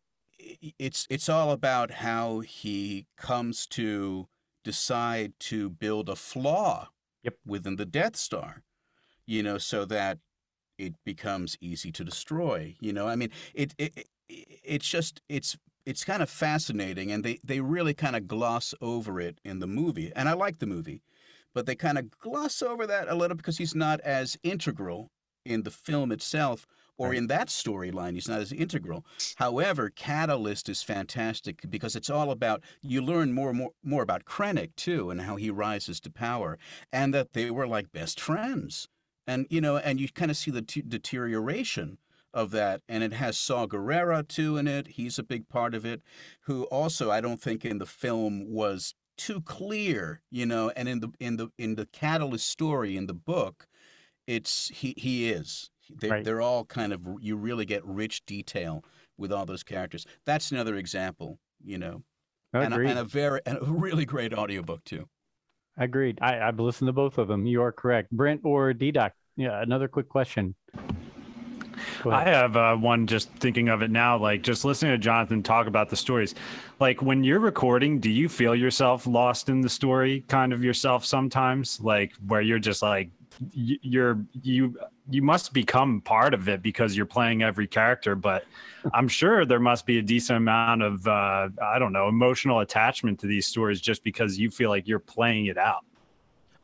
[0.76, 4.26] it's it's all about how he comes to
[4.64, 6.88] decide to build a flaw
[7.22, 7.36] Yep.
[7.46, 8.64] within the Death Star,
[9.24, 10.18] you know, so that
[10.78, 12.74] it becomes easy to destroy.
[12.80, 17.22] You know, I mean, it, it, it it's just it's it's kind of fascinating, and
[17.22, 20.66] they they really kind of gloss over it in the movie, and I like the
[20.66, 21.02] movie,
[21.54, 25.12] but they kind of gloss over that a little because he's not as integral
[25.44, 26.66] in the film itself.
[26.98, 29.00] Or in that storyline, he's not as integral.
[29.00, 29.44] Mm-hmm.
[29.44, 34.24] However, Catalyst is fantastic because it's all about you learn more and more, more about
[34.24, 36.58] Krennic too and how he rises to power
[36.92, 38.88] and that they were like best friends.
[39.26, 41.98] And you know, and you kind of see the t- deterioration
[42.34, 44.88] of that and it has Saw Gerrera too in it.
[44.88, 46.02] He's a big part of it
[46.42, 51.00] who also I don't think in the film was too clear, you know, and in
[51.00, 53.66] the in the in the Catalyst story in the book,
[54.26, 55.70] it's he he is.
[56.00, 56.24] They, Right.
[56.24, 58.84] They're all kind of you really get rich detail
[59.18, 60.06] with all those characters.
[60.24, 62.02] That's another example, you know,
[62.54, 62.90] and a, Agreed.
[62.90, 65.08] and a very and a really great audiobook too.
[65.76, 66.18] Agreed.
[66.22, 67.46] I, I've listened to both of them.
[67.46, 68.10] You are correct.
[68.10, 69.12] Brent or D-Doc?
[69.36, 70.54] Yeah, another quick question.
[72.04, 75.66] I have uh, one just thinking of it now, like just listening to Jonathan talk
[75.66, 76.34] about the stories.
[76.80, 81.04] Like when you're recording, do you feel yourself lost in the story, kind of yourself
[81.04, 83.21] sometimes, like where you're just like y-
[83.52, 88.44] you're you you must become part of it because you're playing every character, but
[88.94, 93.20] I'm sure there must be a decent amount of uh, I don't know emotional attachment
[93.20, 95.84] to these stories just because you feel like you're playing it out.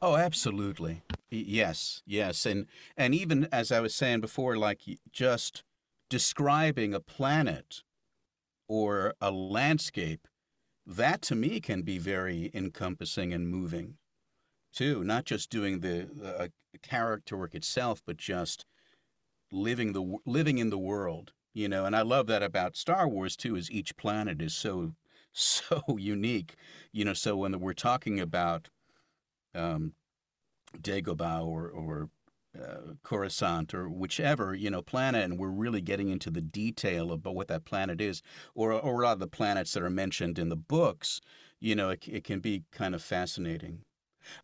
[0.01, 1.03] Oh, absolutely.
[1.31, 4.81] Yes, yes, and and even as I was saying before, like
[5.13, 5.63] just
[6.09, 7.83] describing a planet
[8.69, 10.27] or a landscape,
[10.87, 13.98] that to me can be very encompassing and moving,
[14.73, 15.05] too.
[15.05, 16.49] Not just doing the uh,
[16.83, 18.67] character work itself, but just
[19.53, 21.85] living the living in the world, you know.
[21.85, 24.95] And I love that about Star Wars too, is each planet is so
[25.33, 26.57] so unique,
[26.93, 27.15] you know.
[27.15, 28.69] So when we're talking about
[29.55, 29.95] um,
[30.77, 32.11] Dagobah or or
[32.59, 37.35] uh, Coruscant or whichever you know planet, and we're really getting into the detail about
[37.35, 38.23] what that planet is,
[38.55, 41.21] or or a lot of the planets that are mentioned in the books.
[41.61, 43.83] You know, it, it can be kind of fascinating,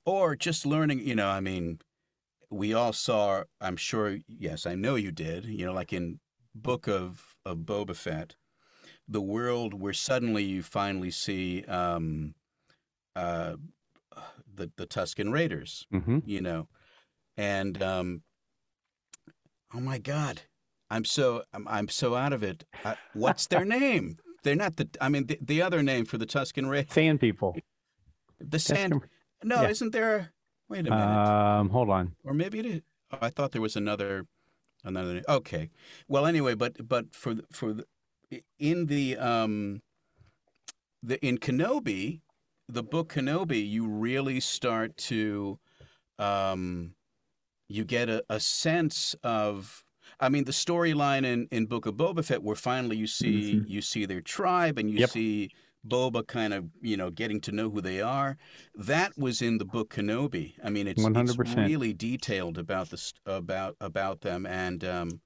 [0.05, 1.01] or just learning.
[1.01, 1.81] You know, I mean,
[2.51, 3.45] we all saw.
[3.61, 4.19] I'm sure.
[4.29, 5.45] Yes, I know you did.
[5.45, 6.21] You know, like in
[6.55, 8.37] Book of of Boba Fett,
[9.09, 11.65] the world where suddenly you finally see.
[11.65, 12.35] Um,
[13.17, 13.57] uh,
[14.53, 16.23] the the Tusken Raiders, Mhm.
[16.27, 16.69] you know,
[17.37, 18.23] and um,
[19.75, 20.43] oh my God,
[20.91, 22.65] I'm so I'm, I'm so out of it.
[22.85, 24.19] Uh, what's their name?
[24.43, 24.89] They're not the.
[25.01, 27.57] I mean, the, the other name for the Tusken Raiders, Sand people.
[28.41, 29.01] the Sand.
[29.45, 29.69] No, yeah.
[29.69, 30.33] isn't there?
[30.69, 32.17] Wait a minute, Um, hold on.
[32.25, 32.81] or maybe it is.
[33.13, 34.27] Oh, I thought there was another
[34.83, 35.23] another.
[35.29, 35.71] Okay,
[36.09, 37.87] well, anyway, but but for the- for the,
[38.59, 39.83] in the um
[41.03, 42.21] the in Kenobi,
[42.69, 45.59] the book Kenobi, you really start to
[46.19, 46.95] um
[47.69, 49.85] you get a, a sense of
[50.21, 53.81] I mean the storyline in, in Book of Boba Fett where finally you see you
[53.83, 55.11] see their tribe and you Yep.
[55.11, 55.51] see
[55.87, 58.37] Boba kind of, you know, getting to know who they are.
[58.75, 60.55] That was in the book Kenobi.
[60.65, 61.67] I mean, it's, it's 100%.
[61.67, 65.21] really detailed about this about about them and um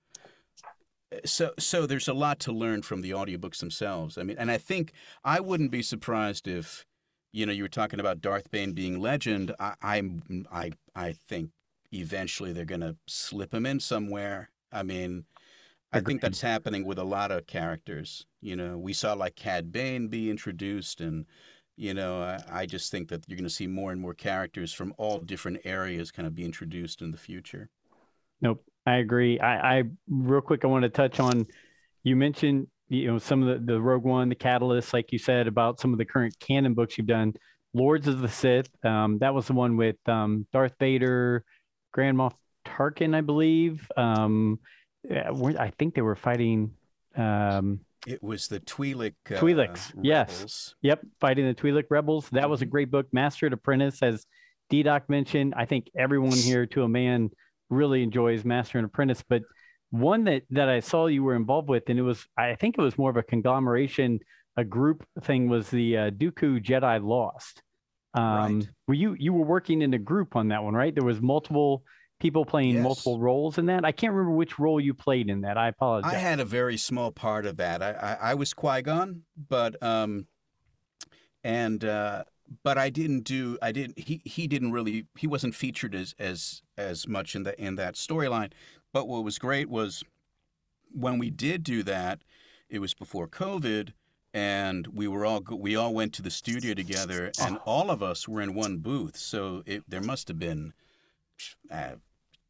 [1.24, 4.18] so so there's a lot to learn from the audiobooks themselves.
[4.18, 4.92] I mean, and I think
[5.24, 6.84] I wouldn't be surprised if
[7.32, 9.54] you know you were talking about Darth Bane being legend.
[9.58, 11.50] I I'm I I think
[11.92, 14.50] eventually they're going to slip him in somewhere.
[14.70, 15.24] I mean,
[15.92, 18.26] I think that's happening with a lot of characters.
[18.40, 21.26] You know, we saw like Cad Bane be introduced and
[21.76, 24.72] you know, I, I just think that you're going to see more and more characters
[24.72, 27.70] from all different areas kind of be introduced in the future.
[28.40, 29.38] Nope, I agree.
[29.38, 31.46] I, I real quick, I want to touch on.
[32.02, 35.46] You mentioned, you know, some of the the Rogue One, the Catalyst, like you said
[35.46, 37.34] about some of the current canon books you've done.
[37.74, 38.70] Lords of the Sith.
[38.84, 41.44] Um, that was the one with um, Darth Vader,
[41.92, 42.34] Grand Moff
[42.66, 43.86] Tarkin, I believe.
[43.96, 44.58] Um,
[45.10, 46.72] I think they were fighting.
[47.16, 49.14] Um, It was the Twi'lek.
[49.30, 50.74] Uh, Twi'leks, yes.
[50.82, 52.28] Yep, fighting the Twi'lek rebels.
[52.30, 53.06] That was a great book.
[53.12, 54.26] Master and Apprentice, as
[54.70, 55.54] D Doc mentioned.
[55.56, 57.30] I think everyone here, to a man,
[57.70, 59.22] really enjoys Master and Apprentice.
[59.28, 59.42] But
[59.90, 62.82] one that that I saw you were involved with, and it was I think it
[62.82, 64.20] was more of a conglomeration,
[64.56, 67.62] a group thing, was the uh, Dooku Jedi Lost.
[68.14, 68.24] Um,
[68.58, 68.68] Right.
[68.86, 70.94] Were you you were working in a group on that one, right?
[70.94, 71.82] There was multiple
[72.18, 72.82] people playing Yes.
[72.82, 73.84] multiple roles in that.
[73.84, 75.56] I can't remember which role you played in that.
[75.56, 76.12] I apologize.
[76.12, 77.82] I had a very small part of that.
[77.82, 80.26] I I, I was Qui Gon, but um,
[81.44, 82.24] and uh,
[82.62, 83.58] but I didn't do.
[83.62, 83.98] I didn't.
[83.98, 85.06] He he didn't really.
[85.16, 88.52] He wasn't featured as as as much in the in that storyline.
[88.92, 90.02] But what was great was
[90.92, 92.22] when we did do that.
[92.70, 93.94] It was before COVID,
[94.34, 98.28] and we were all we all went to the studio together, and all of us
[98.28, 99.16] were in one booth.
[99.16, 100.74] So it, there must have been.
[101.70, 101.92] Uh,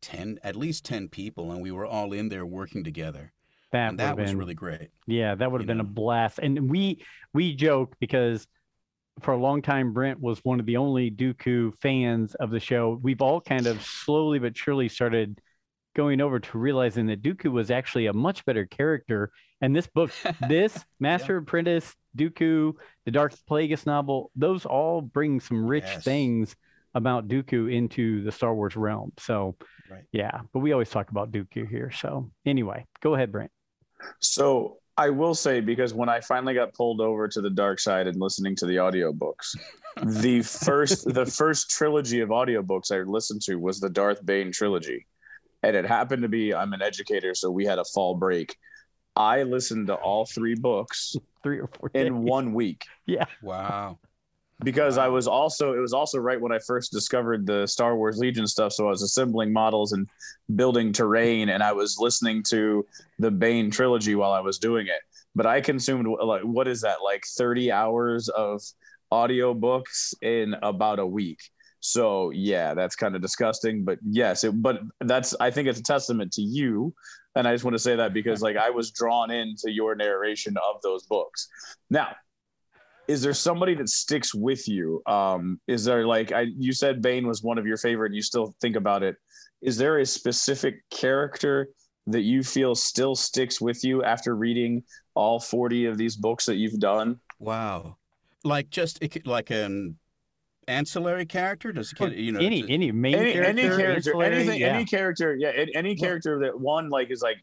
[0.03, 3.33] 10 at least 10 people and we were all in there working together
[3.73, 6.39] that and that would've was been- really great Yeah, that would have been a blast.
[6.39, 8.47] And we we joke because
[9.21, 12.99] for a long time Brent was one of the only Dooku fans of the show.
[13.03, 15.41] We've all kind of slowly but surely started
[15.97, 19.33] going over to realizing that Dooku was actually a much better character.
[19.61, 20.13] And this book,
[20.49, 26.05] this Master Apprentice, Dooku, the Darth Plagueis novel, those all bring some rich Yes.
[26.05, 26.57] things
[26.95, 29.13] about Dooku into the Star Wars realm.
[29.19, 29.57] So
[29.91, 30.05] Right.
[30.13, 31.91] yeah, but we always talk about Dooku here.
[31.91, 33.51] So anyway, go ahead, Brent.
[34.21, 38.07] So I will say because when I finally got pulled over to the dark side
[38.07, 39.57] and listening to the audiobooks,
[40.23, 45.07] the first the first trilogy of audiobooks I listened to was the Darth Bane trilogy.
[45.63, 48.57] And it happened to be I'm an educator, so we had a fall break.
[49.17, 52.31] I listened to all three books Three or four in days.
[52.31, 53.25] one week Yeah.
[53.43, 53.99] wow
[54.65, 58.19] because I was also it was also right when I first discovered the Star Wars
[58.19, 58.73] Legion stuff.
[58.73, 60.09] So I was assembling models and
[60.57, 62.85] building terrain, and I was listening to
[63.19, 65.01] the Bane trilogy while I was doing it.
[65.35, 68.63] But I consumed like what is that like thirty hours of
[69.11, 71.39] audio books in about a week.
[71.81, 73.85] So yeah, that's kind of disgusting.
[73.85, 76.95] But yes, it, but that's I think it's a testament to you.
[77.37, 80.57] And I just want to say that because like I was drawn into your narration
[80.57, 81.49] of those books.
[81.89, 82.17] Now,
[83.09, 85.03] is there somebody that sticks with you?
[85.07, 88.23] Um, is there like I you said Bane was one of your favorite, and you
[88.23, 89.17] still think about it.
[89.63, 91.71] Is there a specific character
[92.07, 94.83] that you feel still sticks with you after reading
[95.15, 97.19] all 40 of these books that you've done?
[97.39, 97.97] Wow.
[98.45, 99.97] Like just like an
[100.69, 101.73] ancillary character?
[101.73, 104.67] Does it you know any any main Any, character, any character, anything, yeah.
[104.69, 107.39] any character, yeah, any character that one like is like,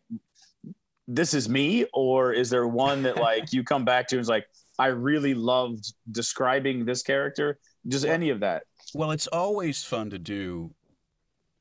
[1.08, 4.30] this is me, or is there one that like you come back to and is
[4.30, 4.47] like,
[4.79, 7.59] I really loved describing this character?
[7.88, 8.63] Just any of that.
[8.93, 10.73] Well, it's always fun to do.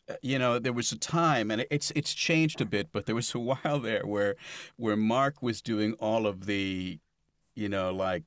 [0.09, 3.14] Uh, You know, there was a time, and it's it's changed a bit, but there
[3.14, 4.37] was a while there where
[4.77, 6.98] where Marc was doing all of the,
[7.57, 8.24] you know, like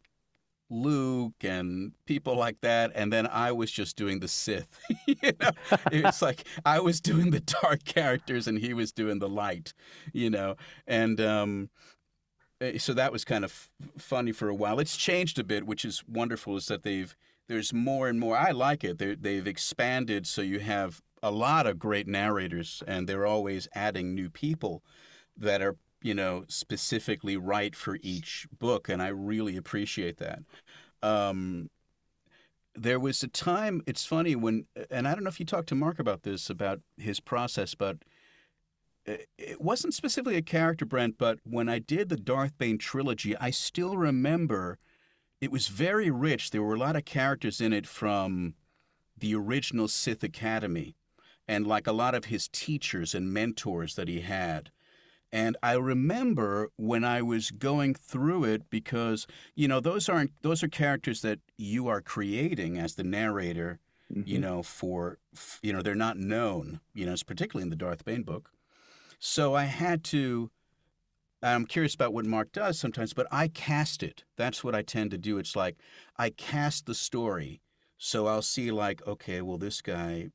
[0.69, 4.67] Luke and people like that, and then I was just doing the Sith.
[5.08, 5.52] you know,
[5.91, 9.73] it's like I was doing the dark characters and he was doing the light.
[10.13, 10.56] You know,
[10.88, 11.69] and um,
[12.78, 14.80] so that was kind of funny for a while.
[14.80, 16.56] It's changed a bit, which is wonderful.
[16.58, 17.15] Is that they've
[17.48, 18.38] there's more and more.
[18.38, 18.98] I like it.
[18.98, 24.13] They're, they've expanded, so you have a lot of great narrators, and they're always adding
[24.13, 24.84] new people
[25.36, 30.39] that are you know specifically right for each book, and I really appreciate that.
[31.02, 31.70] Um,
[32.76, 33.82] there was a time.
[33.88, 36.82] It's funny when, and I don't know if you talked to Marc about this about
[36.98, 37.98] his process, but
[39.08, 41.17] it wasn't specifically a character, Brent.
[41.17, 44.78] But when I did the Darth Bane trilogy, I still remember
[45.39, 46.52] it was very rich.
[46.52, 48.56] There were a lot of characters in it from
[49.17, 50.96] the original Sith Academy
[51.48, 54.72] and like a lot of his teachers and mentors that he had.
[55.32, 60.63] And I remember when I was going through it because, you know, those aren't those
[60.63, 64.41] are characters that you are creating as the narrator, you mm-hmm.
[64.41, 65.17] know, for
[65.62, 68.52] you know, they're not known, you know, particularly in the Darth Bane book.
[69.19, 70.51] So I had to
[71.43, 74.25] I'm curious about what Marc does sometimes, but I cast it.
[74.38, 75.38] That's what I tend to do.
[75.38, 75.77] It's like
[76.17, 77.62] I cast the story.
[77.97, 80.30] So I'll see like, okay, well this guy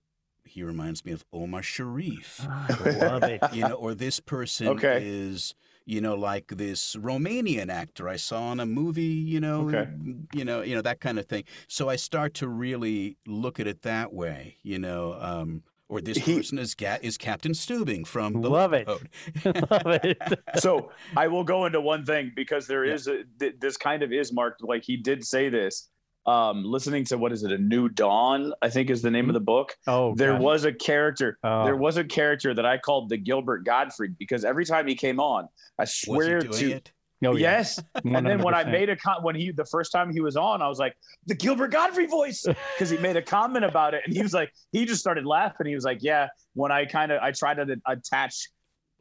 [0.44, 2.50] he reminds me of Omar Sharif.
[2.80, 3.44] I love it.
[3.48, 4.92] You know, or this person Okay.
[4.92, 5.54] is,
[5.86, 9.86] you know, like this Romanian actor I saw in a movie, you know, Okay.
[10.32, 11.44] you know, you know, that kind of thing.
[11.68, 15.62] So I start to really look at it that way, you know, um,
[15.92, 18.86] or this He- person is Ga- is Captain Stubing from the Love it.
[18.86, 19.08] Code.
[19.44, 20.18] love it.
[20.58, 22.94] so I will go into one thing because there Yeah.
[22.94, 25.88] is a, th- this kind of is marked like he did say this.
[26.24, 28.52] Um, listening to what is it, a new dawn?
[28.62, 29.76] I think is the name of the book.
[29.88, 30.40] Oh, there gosh.
[30.40, 31.36] was a character.
[31.42, 31.64] Oh.
[31.64, 35.18] There was a character that I called the Gilbert Gottfried because every time he came
[35.20, 36.92] on, I Was he swear doing to it?
[37.24, 37.58] Oh, yeah.
[37.58, 37.80] yes.
[38.04, 40.60] And then when I made a con- when he the first time he was on,
[40.62, 40.94] I was like
[41.26, 42.44] the Gilbert Gottfried voice
[42.74, 45.66] because he made a comment about it, and he was like he just started laughing.
[45.66, 46.28] He was like, yeah.
[46.54, 48.48] When I kind of I tried to attach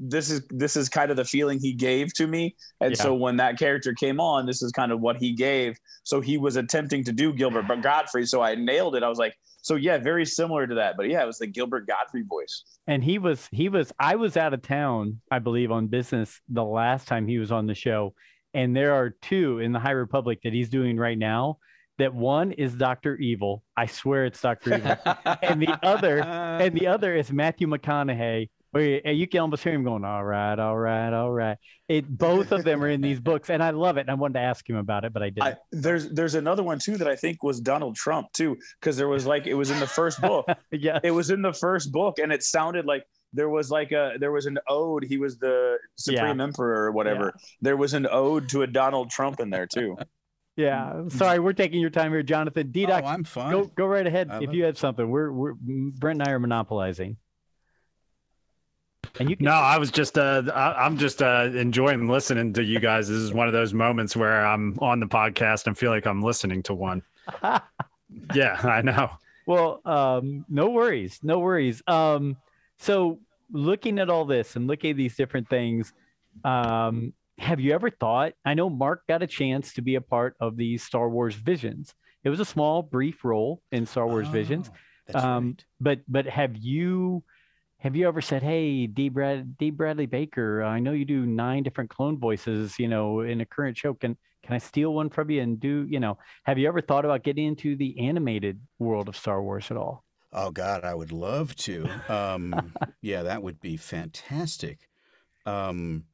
[0.03, 3.03] this is this is kind of the feeling he gave to me and Yeah.
[3.03, 6.39] so when that character came on this is kind of what he gave so he
[6.39, 9.75] was attempting to do gilbert but godfrey so i nailed it i was like so
[9.75, 12.63] yeah very similar to that but yeah it was the gilbert gottfried voice.
[12.87, 16.63] And he was he was i was out of town i believe on business the
[16.63, 18.13] last time he was on the show.
[18.53, 21.59] And there are two in the high republic that he's doing right now
[21.97, 23.63] that one is dr evil.
[23.77, 24.97] I swear it's dr evil.
[25.41, 29.83] And the other and the other is matthew mcconaughey where you can almost hear him
[29.83, 31.57] going all right all right all right.
[31.87, 34.35] It both of them are in these books and i love it and i wanted
[34.35, 35.43] to ask him about it but i didn't.
[35.43, 39.09] I, there's there's another one too that i think was donald trump too because there
[39.09, 40.45] was like it was in the first book.
[40.71, 43.03] Yeah it was in the first book and it sounded like
[43.33, 45.03] there was like a there was an ode.
[45.03, 47.33] He was the supreme emperor or whatever.
[47.61, 49.97] There was an ode to a donald trump in there too.
[50.57, 51.07] Yeah.
[51.07, 52.71] Sorry we're taking your time here jonathan.
[52.71, 53.53] D oh, I'm fine.
[53.53, 55.09] go go right ahead I if love you had something.
[55.09, 57.17] We're we're brent and i are monopolizing
[59.19, 62.63] and you can No, I was just uh, I, I'm just uh, enjoying listening to
[62.63, 63.07] you guys.
[63.07, 66.21] This is one of those moments where I'm on the podcast and feel like I'm
[66.21, 67.01] listening to one.
[68.35, 69.09] Yeah, I know.
[69.45, 71.81] Well, um, no worries, no worries.
[71.87, 72.35] Um,
[72.77, 73.19] so
[73.51, 75.93] looking at all this and looking at these different things,
[76.43, 78.33] um, have you ever thought?
[78.45, 81.93] I know Marc got a chance to be a part of the Star Wars Visions.
[82.23, 85.65] It was a small, brief role in Star Wars Visions, Oh, That's Um, right.
[85.79, 87.23] but but have you
[87.81, 89.09] have you ever said, "Hey, D.
[89.09, 93.41] Brad Dee Bradley Baker, I know you do nine different clone voices, you know, in
[93.41, 93.95] a current show.
[93.95, 97.05] Can can I steal one from you and do, you know, have you ever thought
[97.05, 101.11] about getting into the animated world of Star Wars at all?" Oh God, I would
[101.11, 101.89] love to.
[102.07, 102.71] Um,
[103.01, 104.87] yeah, that would be fantastic.
[105.47, 106.05] Um,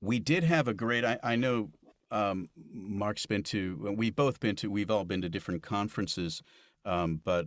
[0.00, 1.04] we did have a great.
[1.04, 1.70] I, I know
[2.10, 3.94] um, Marc's been to.
[3.96, 4.70] We've both been to.
[4.70, 6.42] We've all been to different conferences,
[6.84, 7.46] um, but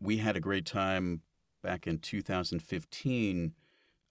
[0.00, 1.22] we had a great time
[1.62, 3.54] back in 2015,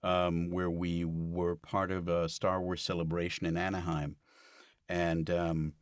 [0.02, 4.16] um, where we were part of a Star Wars celebration in Anaheim,
[4.88, 5.72] and um,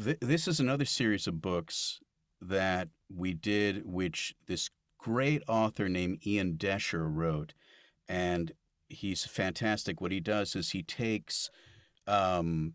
[0.00, 2.00] th- this is another series of books
[2.40, 7.54] that we did, which this great author named Ian Doescher wrote,
[8.08, 8.52] and
[8.88, 10.00] he's fantastic.
[10.00, 11.50] What he does is he takes
[12.06, 12.74] um,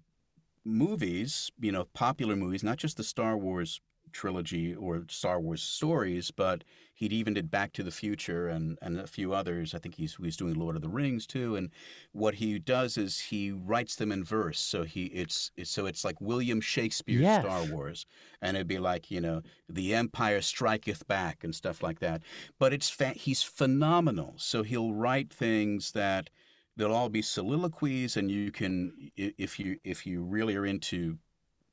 [0.65, 3.81] movies, you know, popular movies, not just the Star Wars
[4.17, 6.63] trilogy or Star Wars stories, but
[6.93, 9.75] he'd even did Back to the Future and, and a few others.
[9.75, 11.55] I think he's he's doing Lord of the Rings too.
[11.55, 11.69] And
[12.13, 14.59] what he does is he writes them in verse.
[14.59, 17.43] So he it's, it's so it's like William Shakespeare's Yes.
[17.43, 18.05] Star Wars,
[18.41, 22.21] and it'd be like you know the Empire striketh back and stuff like that.
[22.57, 24.33] But it's fa- he's phenomenal.
[24.37, 26.29] So he'll write things that
[26.75, 31.19] they'll all be soliloquies, and you can if you if you really are into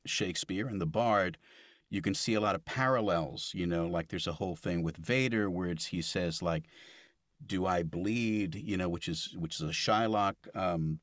[0.06, 1.38] Shakespeare and the Bard,
[1.94, 3.52] you can see a lot of parallels.
[3.54, 6.64] You know, like there's a whole thing with Vader where it's, he says like,
[7.46, 10.98] "Do I bleed?" You know, which is which is a Shylock um,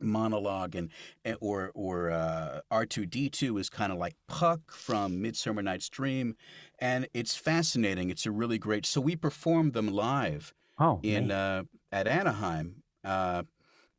[0.00, 0.90] monologue, and
[1.24, 5.62] and- or or uh, R two D two is kind of like Puck from Midsummer
[5.62, 6.36] Night's Dream,
[6.78, 8.10] and it's fascinating.
[8.10, 8.86] It's a really great.
[8.86, 13.42] So we performed them live Oh, in uh, at Anaheim, uh,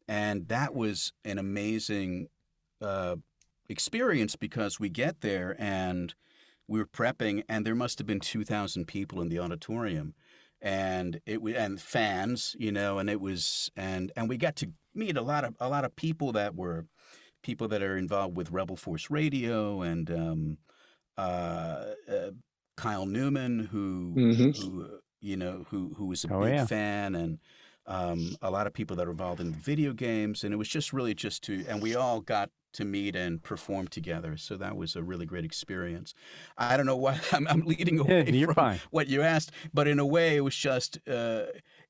[0.07, 2.27] and that was an amazing
[2.81, 3.15] uh,
[3.69, 6.13] experience because we get there and
[6.67, 10.15] we were prepping, and there must have been two thousand people in the auditorium,
[10.61, 14.73] and it wa- and fans, you know, and it was and and we got to
[14.95, 16.87] meet a lot of a lot of people that were
[17.43, 20.57] people that are involved with Rebel Force Radio and um,
[21.17, 22.31] uh, uh,
[22.77, 24.53] Kyle Newman, who Mhm.
[24.55, 26.65] who you know who who was a Oh, big yeah.
[26.67, 27.39] fan and
[27.85, 30.93] um, a lot of people that are involved in video games and it was just
[30.93, 34.95] really just to and we all got to meet and perform together so that was
[34.95, 36.13] a really great experience
[36.57, 38.79] i don't know why i'm, I'm leading away You're from fine.
[38.91, 41.43] what you asked but in a way it was just uh,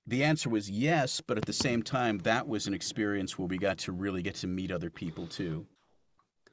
[0.06, 3.58] the answer was yes but at the same time that was an experience where we
[3.58, 5.66] got to really get to meet other people too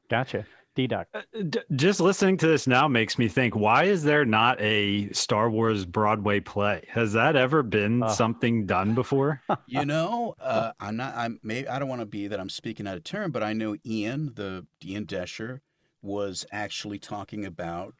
[0.08, 0.44] Gotcha.
[0.76, 1.08] D Doc.
[1.12, 5.10] Uh, d- Just listening to this now makes me think: Why is there not a
[5.12, 6.84] Star Wars Broadway play?
[6.88, 8.08] Has that ever been Uh.
[8.08, 9.42] something done before?
[9.66, 11.14] you know, uh, I'm not.
[11.16, 13.52] I'm maybe I don't want to be that I'm speaking out of turn, but I
[13.52, 15.60] know Ian, the Ian Doescher,
[16.02, 17.94] was actually talking about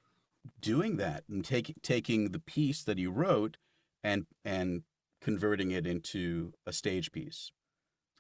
[0.61, 3.57] doing that and taking taking the piece that he wrote
[4.05, 4.83] and and
[5.21, 7.51] converting it into a stage piece.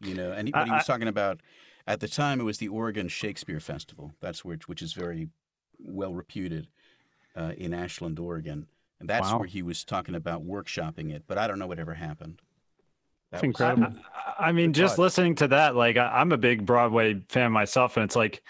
[0.02, 1.40] You know, and he, what he I- was talking about
[1.86, 4.12] at the time it was the Oregon Shakespeare Festival.
[4.20, 5.28] That's which which is very
[5.78, 6.68] well reputed
[7.36, 8.66] uh, in Ashland, Oregon,
[8.98, 9.38] and that's Wow.
[9.40, 11.24] where he was talking about workshopping it.
[11.26, 12.40] But I don't know what ever happened.
[13.30, 14.00] That's That was- incredible.
[14.38, 15.02] I, I mean, just thought.
[15.02, 18.42] listening to that, like I, I'm a big Broadway fan myself, and it's like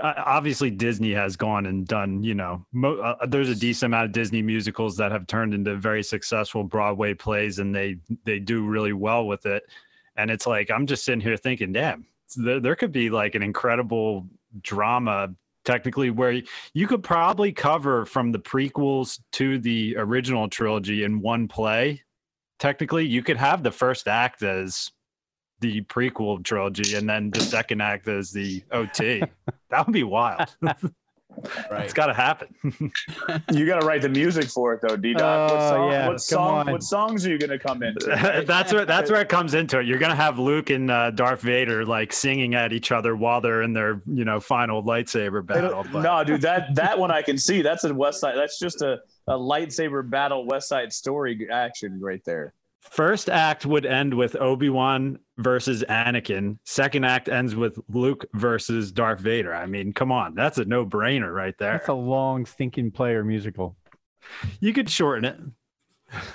[0.00, 4.04] uh, obviously Disney has gone and done, you know, mo- uh, there's a decent amount
[4.04, 8.64] of Disney musicals that have turned into very successful Broadway plays and they they do
[8.64, 9.64] really well with it.
[10.16, 13.42] And it's like I'm just sitting here thinking, damn, there, there could be like an
[13.42, 14.26] incredible
[14.62, 21.20] drama technically where you could probably cover from the prequels to the original trilogy in
[21.20, 22.02] one play.
[22.58, 24.90] Technically, you could have the first act as
[25.60, 29.22] the prequel trilogy and then the second act as the OT.
[29.70, 30.56] that would be wild.
[31.70, 31.84] Right.
[31.84, 32.52] It's got to happen.
[33.52, 35.14] you got to write the music for it, though, D.
[35.14, 35.50] Doc.
[35.50, 37.94] Oh, what, song, yeah, what, song, what songs are you going to come in?
[38.44, 39.86] that's where that's where it comes into it.
[39.86, 43.40] You're going to have Luke and uh, Darth Vader like singing at each other while
[43.40, 45.86] they're in their you know final lightsaber battle.
[45.92, 46.02] But...
[46.02, 47.62] No, dude, that that one I can see.
[47.62, 48.36] That's a West Side.
[48.36, 52.52] That's just a, a lightsaber battle West Side Story action right there.
[52.80, 56.58] First act would end with Obi Wan versus Anakin.
[56.64, 59.54] Second act ends with Luke versus Darth Vader.
[59.54, 61.72] I mean, come on, that's a no brainer right there.
[61.72, 63.76] That's a long stinking player musical.
[64.60, 65.38] You could shorten it.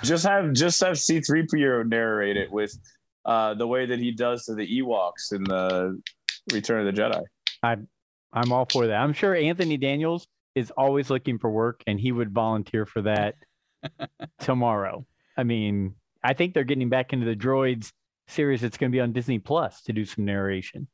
[0.02, 2.76] Just have just have C three PO narrate it with
[3.24, 6.00] uh, the way that he does to the Ewoks in the
[6.52, 7.22] Return of the Jedi.
[7.62, 7.76] I
[8.32, 8.96] I'm all for that.
[8.96, 13.34] I'm sure Anthony Daniels is always looking for work, and he would volunteer for that
[14.40, 15.04] tomorrow.
[15.36, 15.94] I mean,
[16.26, 17.92] I think they're getting back into the droids
[18.26, 20.88] series that's going to be on Disney Plus to do some narration.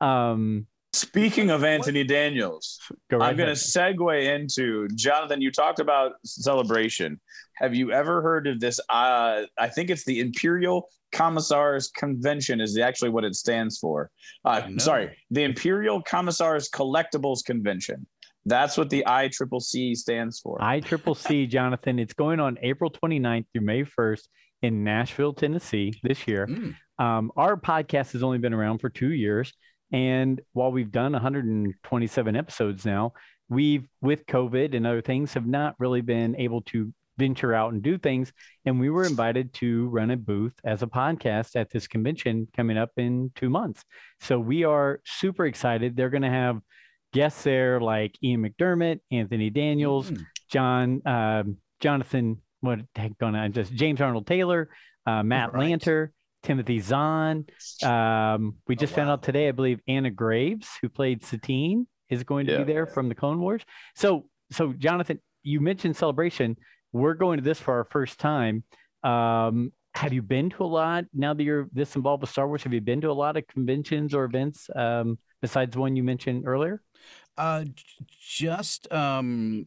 [0.00, 2.78] Um, Speaking of Anthony Daniels,
[3.10, 5.40] right I'm going to segue into Jonathan.
[5.40, 7.20] You talked about celebration.
[7.56, 8.78] Have you ever heard of this?
[8.88, 12.60] Uh, I think it's the Imperial Commissars Convention.
[12.60, 14.10] Is actually what it stands for.
[14.44, 14.78] Uh, no.
[14.78, 18.06] Sorry, the Imperial Commissars Collectibles Convention.
[18.46, 20.58] That's what the ICCC stands for.
[20.60, 21.98] ICCC, Jonathan.
[21.98, 24.28] It's going on April 29th through May 1st
[24.62, 26.46] in Nashville, Tennessee this year.
[26.46, 26.74] Mm.
[26.98, 29.52] Um, our podcast has only been around for two years.
[29.92, 33.12] And while we've done 127 episodes now,
[33.48, 37.82] we've, with COVID and other things, have not really been able to venture out and
[37.82, 38.32] do things.
[38.64, 42.76] And we were invited to run a booth as a podcast at this convention coming
[42.76, 43.84] up in two months.
[44.20, 45.96] So we are super excited.
[45.96, 46.60] They're going to have
[47.12, 50.22] guests there like Ian McDiarmid, Anthony Daniels, mm.
[50.50, 51.44] John, uh,
[51.80, 53.52] Jonathan what heck going on?
[53.52, 54.68] Just James Arnold Taylor,
[55.06, 55.70] uh, Matt right.
[55.70, 56.08] Lanter,
[56.42, 57.46] Timothy Zahn.
[57.82, 58.96] Um, we oh, just oh, wow.
[58.96, 62.58] found out today, I believe Anna Graves, who played Satine, is going to yeah.
[62.58, 63.62] be there from the Clone Wars.
[63.94, 66.56] So, so Jonathan, you mentioned celebration.
[66.92, 68.64] We're going to this for our first time.
[69.02, 72.62] Um, have you been to a lot now that you're this involved with Star Wars?
[72.62, 76.46] Have you been to a lot of conventions or events um, besides one you mentioned
[76.46, 76.82] earlier?
[77.36, 77.64] Uh,
[78.20, 79.66] just um,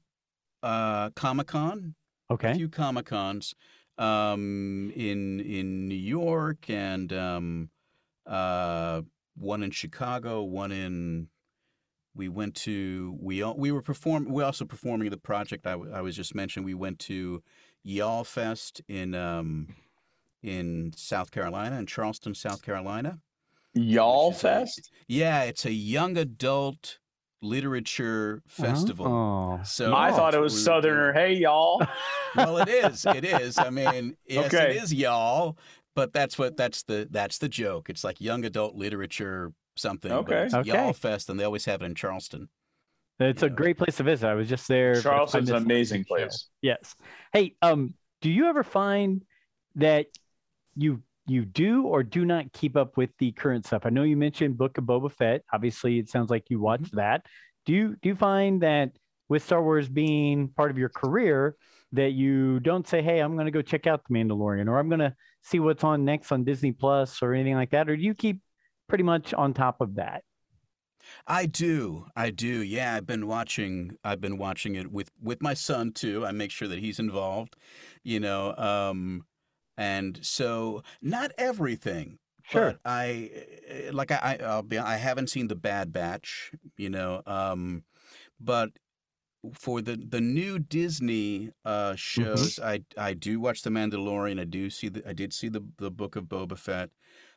[0.63, 1.95] uh, Comic Con
[2.31, 2.51] Okay.
[2.51, 3.55] A few Comic Cons
[3.97, 7.69] um, in in New York and um,
[8.25, 9.01] uh,
[9.35, 11.27] one in Chicago, one in.
[12.15, 16.15] We went to we we were perform we also performing the project I, I was
[16.15, 16.65] just mentioning.
[16.65, 17.43] We went to
[17.83, 19.75] Y'all Fest in um,
[20.41, 23.19] in South Carolina in Charleston, South Carolina.
[23.73, 24.91] Y'all Fest.
[24.91, 26.99] A, yeah, it's a young adult
[27.41, 29.07] literature festival.
[29.07, 29.63] Oh.
[29.63, 31.13] So I thought it was Southerner.
[31.13, 31.81] Hey, y'all.
[32.35, 33.05] well, it is.
[33.05, 33.57] It is.
[33.57, 34.71] I mean, yes, okay.
[34.71, 35.57] it is y'all.
[35.95, 37.89] But that's what that's the that's the joke.
[37.89, 40.11] It's like young adult literature something.
[40.11, 40.47] Okay.
[40.51, 40.69] But okay.
[40.69, 42.49] Y'all Fest, and they always have it in Charleston.
[43.19, 44.27] It's a great place to visit.
[44.27, 45.01] I was just there.
[45.01, 46.47] Charleston's an amazing place.
[46.61, 46.95] Yes.
[47.33, 49.23] Hey, um, do you ever find
[49.75, 50.07] that
[50.75, 51.01] you
[51.33, 53.85] you do or do not keep up with the current stuff?
[53.85, 55.43] I know you mentioned Book of Boba Fett.
[55.53, 56.97] Obviously, it sounds like you watched mm-hmm.
[56.97, 57.25] that.
[57.65, 58.91] Do you do you find that
[59.27, 61.55] with Star Wars being part of your career
[61.91, 64.89] that you don't say, "Hey, I'm going to go check out The Mandalorian," or "I'm
[64.89, 68.03] going to see what's on next on Disney Plus," or anything like that, or do
[68.03, 68.41] you keep
[68.87, 70.23] pretty much on top of that?
[71.27, 72.05] I do.
[72.15, 72.61] I do.
[72.63, 76.25] Yeah, I've been watching I've been watching it with with my son too.
[76.25, 77.55] I make sure that he's involved,
[78.03, 79.25] you know, um
[79.79, 82.19] and so not everything.
[82.43, 82.71] Sure.
[82.71, 83.31] But I
[83.67, 87.83] eh, like I I'll be I haven't seen the Bad Batch, you know, um,
[88.39, 88.71] but
[89.53, 91.95] for the the new Disney uh, mm-hmm.
[91.95, 92.67] shows, mm-hmm.
[92.67, 94.39] I I do watch The Mandalorian.
[94.39, 96.89] I do see the I did see the the Book of Boba Fett.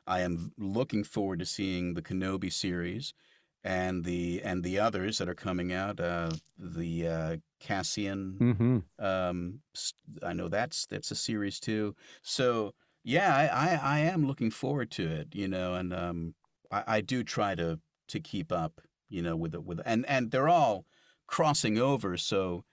[0.06, 3.14] I am looking forward to seeing the Kenobi series
[3.64, 6.00] and the and the others that are coming out.
[6.00, 8.36] Uh, the uh, Cassian.
[8.40, 9.04] Mm-hmm.
[9.04, 9.60] Um,
[10.22, 11.94] I know that's that's a series too.
[12.22, 15.28] So yeah, I, I, I am looking forward to it.
[15.32, 16.34] You know, and um,
[16.70, 18.80] I, I do try to to keep up.
[19.08, 20.86] You know, with it with and and they're all
[21.26, 22.16] crossing over.
[22.16, 22.64] So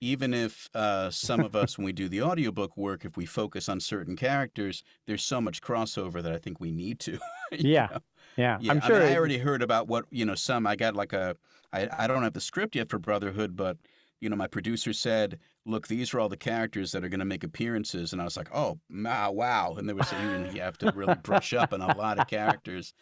[0.00, 3.68] even if uh, some of us, when we do the audiobook work, if we focus
[3.68, 7.18] on certain characters, there's so much crossover that I think we need to.
[7.52, 7.88] yeah.
[7.90, 7.98] Know?
[8.36, 9.00] Yeah, Yeah, I'm I sure.
[9.00, 10.34] mean, I already heard about what you know.
[10.34, 11.36] Some I got like a.
[11.72, 13.78] I I don't have the script yet for Brotherhood, but
[14.20, 17.26] you know, my producer said, "Look, these are all the characters that are going to
[17.26, 20.78] make appearances," and I was like, "Oh, wow, wow!" And they were saying you have
[20.78, 22.94] to really brush up on a lot of characters,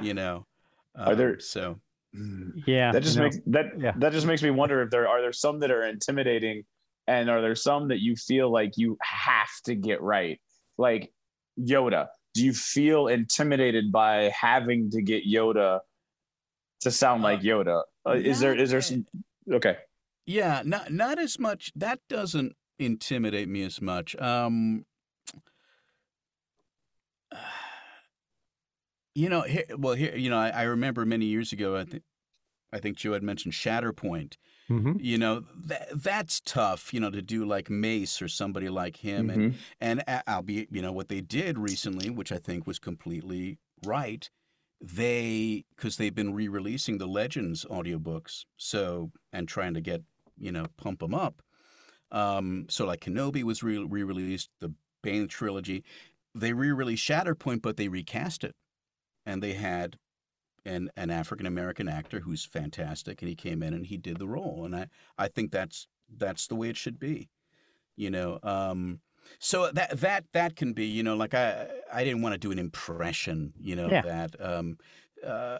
[0.00, 0.46] you know.
[0.96, 1.80] Are there- Um, so?
[2.66, 3.24] yeah, that just no.
[3.24, 3.92] makes that Yeah.
[3.98, 6.64] that just makes me wonder if there are there some that are intimidating
[7.06, 10.40] and are there some that you feel like you have to get right
[10.78, 11.12] like
[11.58, 15.80] yoda do you feel intimidated by having to get yoda
[16.80, 19.04] to sound like yoda uh, is there is there some
[19.52, 19.76] okay
[20.26, 21.72] Yeah, not not as much.
[21.74, 24.14] That doesn't intimidate me as much.
[24.20, 24.84] Um,
[29.14, 31.76] you know, here, well, here, you know, I, I remember many years ago.
[31.76, 32.04] I think
[32.72, 34.36] I think Joe had mentioned Shatterpoint.
[34.70, 35.00] Mhm.
[35.02, 36.92] You know, that that's tough.
[36.92, 39.60] You know, to do like Mace or somebody like him, and Mhm.
[40.26, 44.28] I'll be you know, what they did recently, which I think was completely right.
[44.80, 50.02] They because they've been re-releasing the Legends audiobooks, so and trying to get
[50.38, 51.42] you know pump them up.
[52.10, 55.84] Um, so like Kenobi was re- re-released, the Bane trilogy.
[56.34, 58.56] They re-released Shatterpoint, but they recast it,
[59.26, 59.98] and they had
[60.64, 64.28] an an African American actor who's fantastic, and he came in and he did the
[64.28, 64.88] role, and I
[65.18, 67.30] I think that's that's the way it should be,
[67.96, 68.38] you know.
[68.42, 69.00] Um,
[69.38, 72.52] so that that that can be, you know, like I I didn't want to do
[72.52, 74.02] an impression, you know, Yeah.
[74.02, 74.40] that.
[74.40, 74.78] Um,
[75.24, 75.58] uh,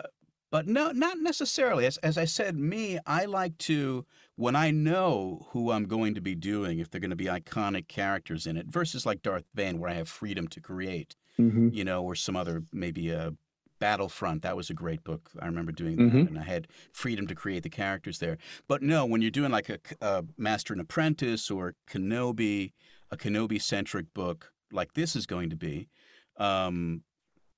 [0.50, 1.86] but no, not necessarily.
[1.86, 6.20] As as I said, me, I like to when I know who I'm going to
[6.20, 9.78] be doing, if they're going to be iconic characters in it, versus like Darth Bane,
[9.78, 11.70] where I have freedom to create Mhm.
[11.70, 13.32] you know, or some other maybe a
[13.80, 14.42] Battlefront.
[14.42, 15.30] That was a great book.
[15.40, 16.28] I remember doing that, Mhm.
[16.28, 18.38] and I had freedom to create the characters there.
[18.68, 19.68] But no, when you're doing like
[20.00, 22.72] a Master and Apprentice or Kenobi,
[23.10, 25.88] a Kenobi centric book like this is going to be,
[26.36, 27.02] um,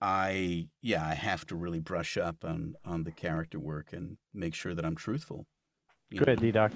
[0.01, 4.55] I yeah, I have to really brush up on on the character work and make
[4.55, 5.47] sure that I'm truthful.
[6.13, 6.41] You Go ahead.
[6.41, 6.73] D Doc.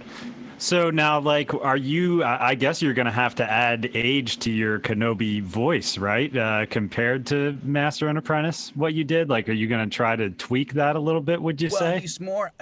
[0.58, 2.22] So now, like, are you?
[2.22, 6.34] I I guess you're going to have to add age to your Kenobi voice, right?
[6.34, 9.28] Uh, compared to Master and Apprentice, what you did.
[9.28, 11.42] Like, are you going to try to tweak that a little bit?
[11.42, 12.00] Would you say well, say?
[12.00, 12.52] he's more.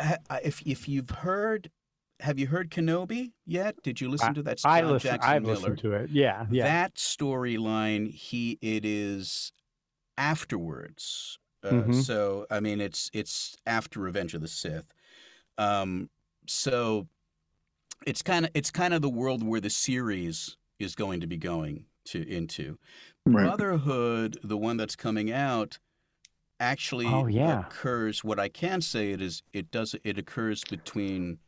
[0.43, 1.71] If if you've heard,
[2.19, 3.81] have you heard Kenobi yet?
[3.85, 4.61] Did you listen to that?
[4.65, 5.11] I Scott listen.
[5.11, 5.55] Jackson I've Miller?
[5.55, 6.11] listened to it.
[6.11, 6.65] Yeah, yeah.
[6.65, 9.53] That storyline, he it is
[10.19, 11.39] afterwards.
[11.63, 11.95] Uh, Mhm.
[11.95, 14.93] So I mean, it's it's after Revenge of the Sith.
[15.59, 16.11] Um,
[16.47, 17.07] so
[18.07, 21.37] it's kind of it's kind of the world where the series is going to be
[21.37, 22.79] going to into.
[23.27, 23.45] Right.
[23.45, 25.79] Brotherhood, the one that's coming out,
[26.61, 27.61] actually Oh, yeah.
[27.61, 28.23] occurs.
[28.23, 31.39] What I can say it is it does it occurs between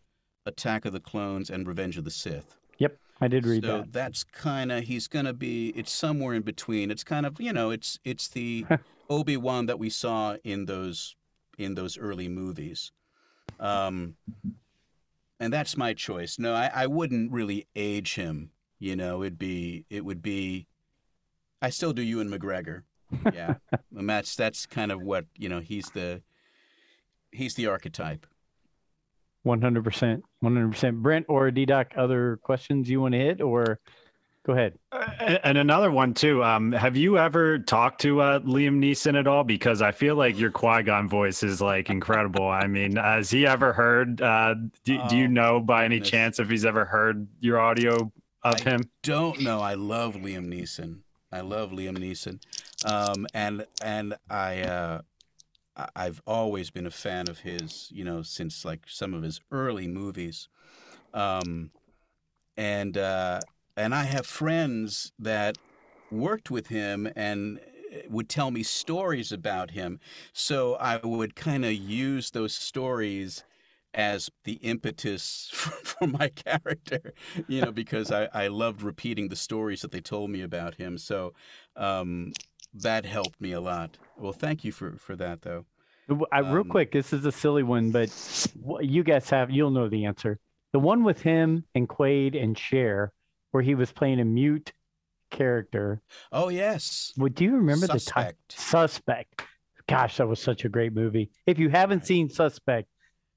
[0.47, 2.57] Attack of the Clones and Revenge of the Sith.
[2.79, 3.93] yep, I did read so that.
[3.93, 5.71] that's kind of he's gonna be.
[5.71, 6.91] It's somewhere in between.
[6.91, 8.65] It's kind of you know it's it's the
[9.11, 11.17] Obi Wan that we saw in those
[11.59, 12.93] in those early movies.
[13.61, 14.15] Um,
[15.41, 16.39] and that's my choice.
[16.39, 18.51] No, I, I wouldn't really age him.
[18.79, 20.67] You know, it'd be it would be.
[21.63, 22.83] I still do Ewan McGregor.
[23.33, 23.55] Yeah,
[23.97, 25.61] and that's that's kind of what you know.
[25.61, 26.23] He's the
[27.33, 28.27] he's the archetype.
[29.43, 30.25] One hundred percent.
[30.41, 31.03] One hundred percent.
[31.03, 33.79] Brent or D Doc, other questions you want to hit, or
[34.47, 34.79] go ahead.
[34.93, 36.43] Uh, and another one too.
[36.45, 39.43] Um, have you ever talked to uh, Liam Neeson at all?
[39.45, 42.47] Because I feel like your Qui Gon voice is like incredible.
[42.49, 44.23] I mean, has he ever heard?
[44.23, 48.13] Uh, do, do you Oh, know by any chance if he's ever heard your audio
[48.43, 48.89] of I him?
[49.03, 49.61] don't know.
[49.61, 51.01] I love Liam Neeson.
[51.33, 52.39] I love Liam Neeson,
[52.83, 55.03] um, and and I uh,
[55.77, 57.89] I- I've always been a fan of his.
[57.93, 60.49] You know, since like some of his early movies,
[61.13, 61.73] um,
[62.57, 63.43] and uh,
[63.77, 65.59] and I have friends that
[66.11, 67.59] worked with him and
[67.93, 70.01] uh, would tell me stories about him.
[70.33, 73.45] So I would kind of use those stories
[73.95, 77.13] as the impetus for, for my character,
[77.47, 80.99] you know, because I, I loved repeating the stories that they told me about him.
[80.99, 81.33] So
[81.77, 82.33] um,
[82.75, 83.99] that helped me a lot.
[84.17, 85.67] Well, thank you for, for that, though.
[86.31, 88.11] I, real Um, quick, this is a silly one, but
[88.81, 90.39] you guys have you'll know the answer.
[90.73, 93.13] The one with him and Quaid and Cher,
[93.57, 94.71] where he was playing a mute
[95.31, 96.03] character.
[96.31, 97.15] Oh, yes.
[97.17, 98.33] What do you remember the title?
[98.51, 98.53] Suspect.
[98.53, 99.43] Suspect.
[99.89, 101.31] Gosh, that was such a great movie.
[101.47, 102.07] If you haven't Right.
[102.07, 102.87] seen Suspect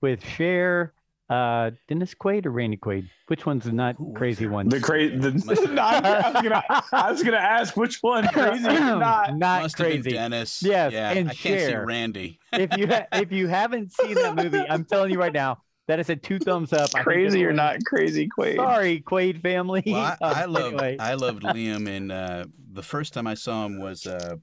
[0.01, 0.93] with Cher,
[1.30, 4.67] uh, Dennis Quaid or Randy Quaid, which one's the not Who was crazy one?
[4.67, 5.15] The crazy.
[5.15, 5.32] The,
[5.72, 9.38] no, I, was gonna, I was gonna ask which one crazy or not.
[9.38, 10.11] not Must have been crazy.
[10.17, 10.61] Dennis.
[10.61, 12.39] Yes, Yeah, and I can't see Randy.
[12.51, 15.99] if you ha- if you haven't seen that movie, I'm telling you right now, that
[15.99, 16.89] is a two thumbs up.
[16.95, 18.55] I think Crazy or not crazy, Quaid?
[18.55, 19.83] Sorry, Quaid family.
[19.85, 20.97] Well, I, I loved anyway.
[20.99, 24.37] I loved Liam and uh, the first time I saw him was uh,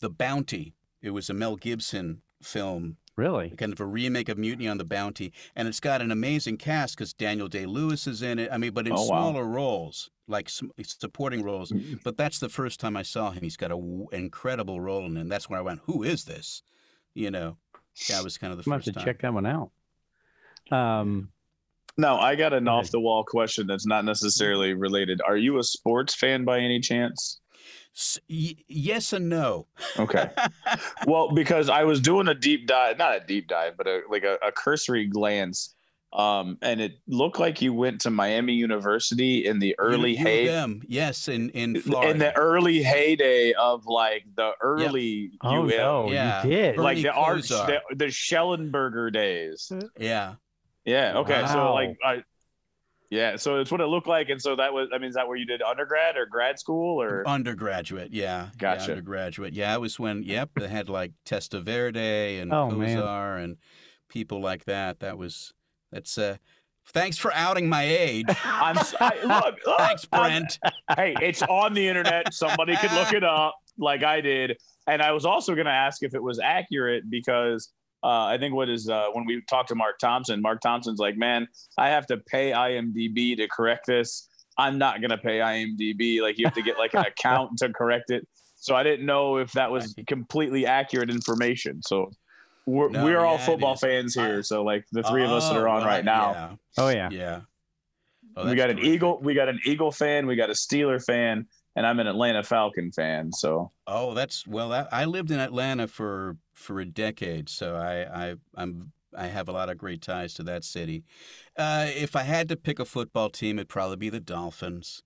[0.00, 0.74] the Bounty.
[1.02, 3.50] It was a Mel Gibson film, Really?
[3.50, 6.96] kind of a remake of Mutiny on the Bounty, and it's got an amazing cast
[6.96, 8.48] because Daniel Day Lewis is in it.
[8.52, 9.06] I mean, but in Oh, wow.
[9.32, 11.72] smaller roles, like supporting roles.
[11.72, 11.96] Mm-hmm.
[12.04, 13.42] But that's the first time I saw him.
[13.42, 15.20] He's got an incredible role in it.
[15.22, 16.62] And that's where I went, "Who is this?"
[17.14, 17.58] You know,
[18.08, 19.04] that was kind of the I'm going to first have to time.
[19.04, 19.70] check that one out.
[20.70, 21.30] Um,
[21.98, 25.20] Now, I got an Go off the wall question that's not necessarily related.
[25.26, 27.40] Are you a sports fan by any chance?
[27.94, 29.66] S- y- yes and no.
[29.98, 30.30] Okay.
[31.06, 34.24] well, because I was doing a deep dive, not a deep dive, but a, like
[34.24, 35.74] a, a cursory glance.
[36.14, 40.24] Um, and it looked like you went to Miami University in the early U- U
[40.24, 42.10] hey yes, in in Florida.
[42.10, 45.68] in the early heyday of like the early oh, UM.
[45.68, 46.44] no, Yeah.
[46.44, 46.76] you did.
[46.76, 49.72] Bernie like the arch the, the Schnellenberger days.
[49.98, 50.34] yeah.
[50.84, 51.18] Yeah.
[51.18, 51.44] Okay.
[51.46, 52.22] So like I
[53.10, 54.30] yeah, so it's what it looked like.
[54.30, 57.00] And so that was I mean, is that where you did undergrad or grad school
[57.02, 58.44] or Undergraduate, yeah.
[58.44, 58.92] Yeah, Gotcha.
[58.92, 59.52] undergraduate.
[59.52, 62.98] Yeah, I was when, yep, they had like Testaverde and Oh, man.
[63.44, 63.56] And
[64.08, 65.00] people like that.
[65.00, 65.52] That was,
[65.90, 66.38] that's, uh,
[66.86, 68.24] thanks for outing my age.
[68.44, 70.58] I'm s- I, look, look, Thanks, I'm- Brent.
[70.96, 72.32] hey, it's on the internet.
[72.32, 74.56] Somebody could look it up like I did.
[74.86, 77.72] And I was also going to ask if it was accurate because
[78.04, 81.16] uh, I think what is uh, when we talked to Marc Thompson, Marc Thompson's like,
[81.16, 81.46] man,
[81.78, 84.28] I have to pay IMDb to correct this.
[84.58, 86.20] I'm not going to pay IMDb.
[86.20, 88.26] Like you have to get like an account to correct it.
[88.56, 91.80] So I didn't know if that was completely accurate information.
[91.82, 92.10] So
[92.66, 94.42] we're, No, we're all yeah, it football fans here.
[94.42, 96.32] So like the three of us that are Oh, on well, right now.
[96.32, 96.84] Yeah.
[96.84, 97.08] oh, yeah.
[97.10, 97.40] Yeah.
[98.36, 98.94] Oh, we got an terrific.
[98.94, 101.46] Eagle, we got an Eagle fan, we got a Steeler fan,
[101.76, 103.32] and I'm an Atlanta Falcon fan.
[103.32, 104.70] So Oh, that's well.
[104.70, 109.48] That, I lived in Atlanta for for a decade, so I I I'm I have
[109.48, 111.04] a lot of great ties to that city.
[111.56, 115.02] Uh, if I had to pick a football team, it'd probably be the Dolphins.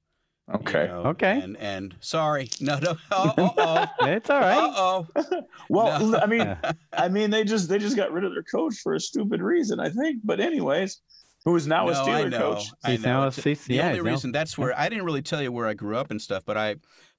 [0.48, 0.86] you okay.
[0.86, 1.40] know, Okay.
[1.42, 2.96] And and sorry, no, no.
[3.10, 3.86] Oh, oh, oh.
[4.06, 4.56] It's all right.
[4.76, 5.06] oh.
[5.68, 6.18] Well, No.
[6.18, 6.56] I mean,
[6.92, 9.80] I mean, they just they just got rid of their coach for a stupid reason,
[9.80, 10.20] I think.
[10.24, 11.00] But anyways,
[11.46, 12.38] who is now a no, I Steeler know.
[12.54, 12.64] coach?
[12.84, 13.08] I He's know.
[13.12, 15.40] now a It's- CC the only he's now- reason that's where I didn't really tell
[15.40, 16.76] you where I grew up and stuff, but I,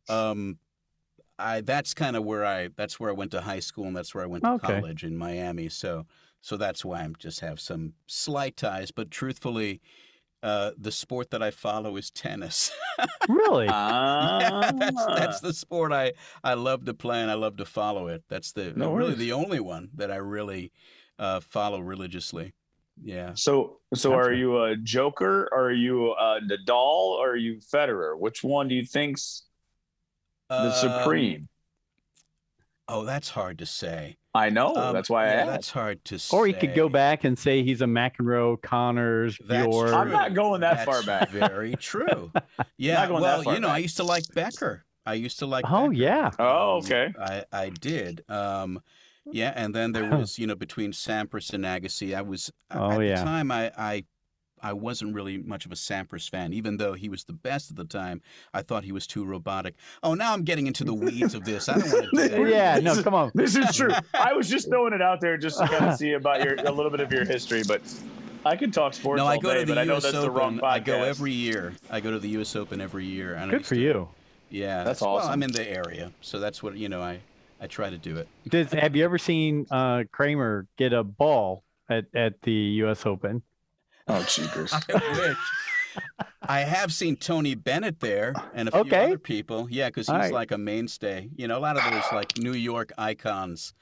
[0.09, 0.59] um,
[1.39, 4.13] I that's kind of where I that's where I went to high school and that's
[4.13, 4.79] where I went to Okay.
[4.79, 5.69] college in Miami.
[5.69, 6.05] So
[6.41, 8.91] so that's why I'm just have some slight ties.
[8.91, 9.81] But truthfully,
[10.43, 12.71] uh, the sport that I follow is tennis.
[13.29, 13.67] Really?
[13.69, 16.13] Ah, yeah, that's that's the sport I
[16.43, 18.23] I love to play and I love to follow it.
[18.29, 20.71] That's the No really the only one that I really
[21.19, 22.53] uh, follow religiously.
[23.03, 23.31] Yeah.
[23.35, 24.37] so so are Gotcha.
[24.37, 25.47] you a Joker?
[25.53, 26.75] Are you a Nadal?
[27.19, 28.17] Or are you Federer?
[28.19, 29.43] Which one do you think's
[30.49, 31.47] the Um, supreme?
[32.89, 34.17] Oh, that's hard to say.
[34.33, 34.73] I know.
[34.75, 35.47] Um, that's why I asked.
[35.51, 36.37] That's hard to say.
[36.37, 39.91] or he could go back and say he's a McEnroe, Connors, That's Bjork.
[39.93, 41.29] I'm not going that far back.
[41.29, 42.31] Very true.
[42.77, 43.07] Yeah.
[43.07, 44.85] going that well, far you know, I used to like Becker.
[45.05, 45.65] I used to like.
[45.67, 45.93] Oh, Becker.
[45.93, 46.31] yeah.
[46.39, 47.13] Oh, Um, okay.
[47.19, 48.23] I I did.
[48.29, 48.81] Um,
[49.31, 53.01] yeah, and then there was you know between Sampras and Agassi, I was Oh, at
[53.01, 53.15] yeah.
[53.15, 54.03] the time I I.
[54.59, 57.77] I wasn't really much of a Sampras fan, even though he was the best at
[57.77, 58.23] the time.
[58.55, 59.75] I thought he was too robotic.
[60.01, 61.69] Oh, now I'm getting into the weeds of this.
[61.69, 62.49] I don't want to do that.
[62.49, 63.31] Yeah, no, come on.
[63.35, 63.91] This is true.
[64.15, 66.71] I was just throwing it out there just to kind of see about your a
[66.71, 67.83] little bit of your history, but
[68.47, 70.03] I can talk sports No, I go day, to the but I know U.S.
[70.03, 70.67] that's the wrong Open.
[70.67, 71.73] I go every year.
[71.91, 72.55] I go to the U.S.
[72.55, 73.35] Open every year.
[73.35, 74.09] and I Good used for to- you.
[74.49, 75.33] Yeah, That's Well, awesome.
[75.33, 77.03] I'm in the area, so that's what you know.
[77.03, 77.19] I
[77.59, 78.27] I try to do it.
[78.47, 83.05] Does, have you ever seen uh, Kramer get a ball at, at the U.S.
[83.05, 83.41] Open?
[84.07, 84.73] Oh, cheapers.
[84.89, 85.37] I wish.
[86.49, 89.05] I have seen Tony Bennett there and a few Okay.
[89.05, 89.67] other people.
[89.69, 90.33] Yeah, because he's All right.
[90.33, 91.29] like a mainstay.
[91.35, 93.73] You know, a lot of those like New York icons,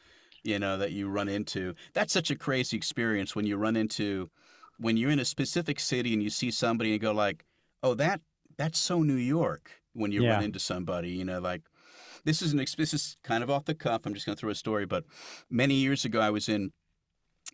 [0.43, 1.75] you know, that you run into.
[1.93, 4.31] That's such a crazy experience when you run into,
[4.79, 7.45] when you're in a specific city and you see somebody and go like,
[7.83, 8.21] oh, that
[8.57, 9.69] that's so New York.
[9.93, 11.61] When you run into somebody, you know, like
[12.25, 14.01] this is an this is kind of off the cuff.
[14.05, 15.05] I'm just going to throw a story, but
[15.49, 16.71] many years ago I was in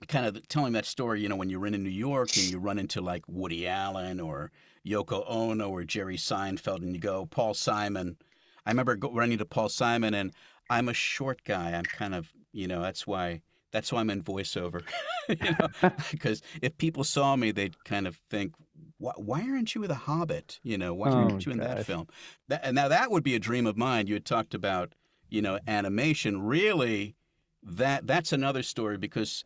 [0.08, 2.80] kind of telling that story, you know, when you're in New York and you run
[2.80, 4.52] into like Woody Allen or
[4.88, 8.18] Yoko Ono or Jerry Seinfeld and you go, Paul Simon.
[8.66, 10.34] I remember running to Paul Simon and
[10.70, 11.72] I'm a short guy.
[11.72, 13.42] I'm kind of, you know, that's why
[13.72, 14.84] that's why I'm in voiceover.
[15.30, 18.54] you know, because if people saw me, they'd kind of think,
[19.02, 20.60] why, why aren't you with a Hobbit?
[20.64, 22.08] You know, why Oh, aren't you in that film?
[22.48, 24.08] That, and now that would be a dream of mine.
[24.08, 24.94] You had talked about,
[25.30, 26.42] you know, animation.
[26.42, 27.16] Really,
[27.64, 29.44] that that's another story because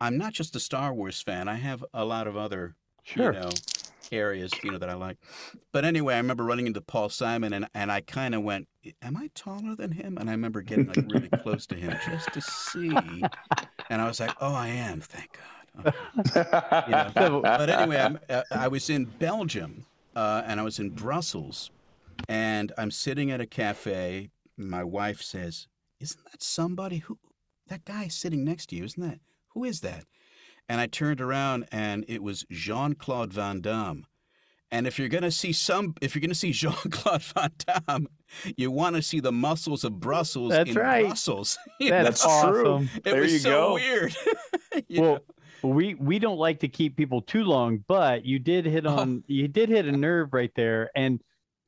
[0.00, 1.48] I'm not just a Star Wars fan.
[1.48, 3.32] I have a lot of other, Sure.
[3.32, 3.50] you know,
[4.12, 5.18] areas, you know, that I like.
[5.72, 8.68] But anyway, I remember running into Paul Simon and, and I kind of went,
[9.02, 10.16] am I taller than him?
[10.18, 12.94] And I remember getting like really close to him just to see.
[13.90, 15.00] And I was like, oh, I am.
[15.00, 15.55] Thank God.
[15.80, 15.96] Okay.
[16.88, 20.90] You know, but anyway, I'm, uh, I was in Belgium uh, and I was in
[20.90, 21.70] Brussels,
[22.28, 24.30] and I'm sitting at a cafe.
[24.56, 25.68] My wife says,
[26.00, 27.18] "Isn't that somebody who
[27.68, 29.20] that guy sitting next to you, isn't that?
[29.54, 30.04] Who is that?
[30.68, 34.04] And I turned around and it was Jean Claude Van Damme.
[34.70, 38.08] And if you're gonna see some, if you're gonna see Jean Claude Van Damme,
[38.56, 41.06] you want to see the muscles of Brussels That's in right.
[41.06, 41.56] Brussels.
[41.80, 42.68] That's, That's true.
[42.68, 42.90] awesome.
[42.96, 43.74] it There was you so go.
[43.74, 44.14] weird.
[44.88, 45.20] You well, know?
[45.62, 48.96] We we don't like to keep people too long, but you did hit Oh.
[48.98, 50.90] on you did hit a nerve right there.
[50.94, 51.20] And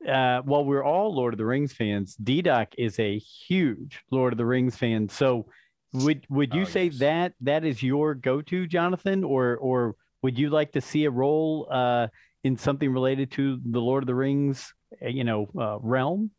[0.07, 4.33] uh, while we're all Lord of the Rings fans, D Doc is a huge Lord
[4.33, 5.09] of the Rings fan.
[5.09, 5.47] So
[5.93, 6.99] would would you Oh, say yes.
[6.99, 11.11] that that is your go to, Jonathan, or or would you like to see a
[11.11, 12.07] role uh,
[12.43, 14.73] in something related to the Lord of the Rings,
[15.03, 16.31] uh, you know, uh, realm?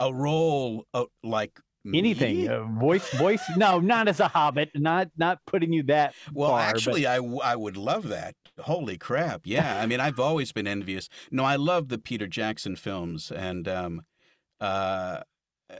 [0.00, 1.60] a role uh, like
[1.92, 3.42] Anything, uh, voice, voice.
[3.56, 4.70] No, not as a hobbit.
[4.74, 8.34] Not not putting you that Well, far, but- actually, I, w- I would love that.
[8.60, 9.42] Holy crap.
[9.44, 9.80] Yeah.
[9.82, 11.08] I mean, I've always been envious.
[11.30, 13.30] No, I love the Peter Jackson films.
[13.30, 14.02] And, um,
[14.60, 15.20] uh,
[15.70, 15.74] uh,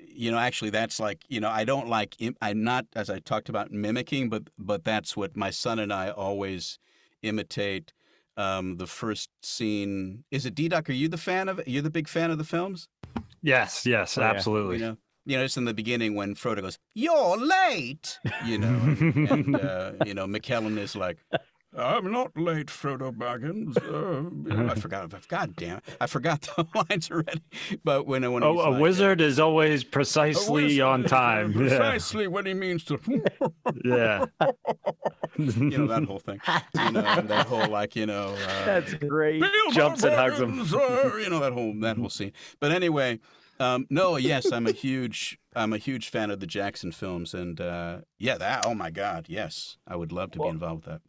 [0.00, 3.18] you know, actually, that's like, you know, I don't like, im- I'm not, as I
[3.18, 6.78] talked about, mimicking, but, but that's what my son and I always
[7.22, 7.92] imitate.
[8.38, 10.90] Um, the first scene is it D Doc?
[10.90, 11.68] Are you the fan of it?
[11.68, 12.86] You're the big fan of the films?
[13.46, 14.30] Yes, yes, Oh, yeah.
[14.30, 14.78] absolutely.
[14.78, 18.68] You know, you know, it's in the beginning when Frodo goes, "You're late," you know,
[18.68, 21.18] and, and uh, you know, McKellen is like,
[21.76, 25.12] "I'm not late, Frodo Baggins." Uh, I forgot.
[25.28, 27.42] God damn it, I forgot the lines already.
[27.84, 31.52] But when when oh, a like, wizard is always uh, precisely on uh, time.
[31.56, 31.68] Yeah.
[31.68, 32.98] precisely when he means to.
[33.84, 34.26] yeah.
[35.38, 36.40] you know that whole thing.
[36.74, 38.34] You know and that whole like you know.
[38.34, 39.42] Uh, that's great.
[39.72, 40.60] Jumps and hugs him.
[40.60, 42.32] Uh, you know that whole that whole scene.
[42.60, 43.18] But anyway,
[43.58, 47.60] um, no, yes, I'm a huge I'm a huge fan of the Jackson films, and
[47.60, 51.00] uh, yeah, that oh my god, yes, I would love to be involved with that.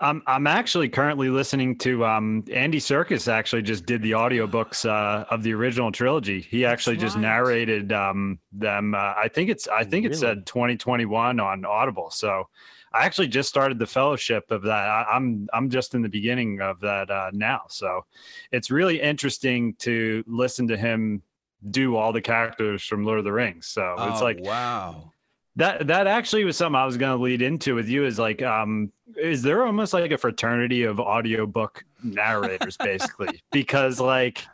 [0.00, 5.24] I'm I'm actually currently listening to um Andy Serkis actually just did the audiobooks uh
[5.30, 6.40] of the original trilogy.
[6.40, 7.22] He That's actually just right.
[7.22, 12.10] narrated um them uh, I think it's I think it said 2021 on Audible.
[12.10, 12.48] So
[12.92, 14.88] I actually just started the fellowship of that.
[14.88, 17.62] I, I'm I'm just in the beginning of that uh, now.
[17.68, 18.04] So
[18.50, 21.22] it's really interesting to listen to him
[21.70, 23.66] do all the characters from Lord of the Rings.
[23.66, 25.12] So it's Oh, like wow,
[25.56, 28.42] that that actually was something I was going to lead into with you is like
[28.42, 34.44] um is there almost like a fraternity of audiobook narrators basically because like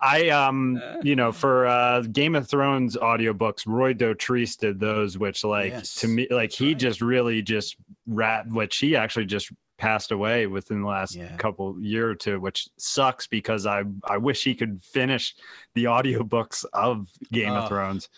[0.00, 5.42] I um you know for uh Game of Thrones audiobooks Roy Dotrice did those which
[5.44, 6.76] like Yes, to me like he right.
[6.76, 7.76] just really just
[8.06, 11.36] rap which he actually just passed away within the last Yeah.
[11.36, 15.34] couple year or two which sucks because I I wish he could finish
[15.74, 17.60] the audiobooks of Game Oh.
[17.60, 18.08] of Thrones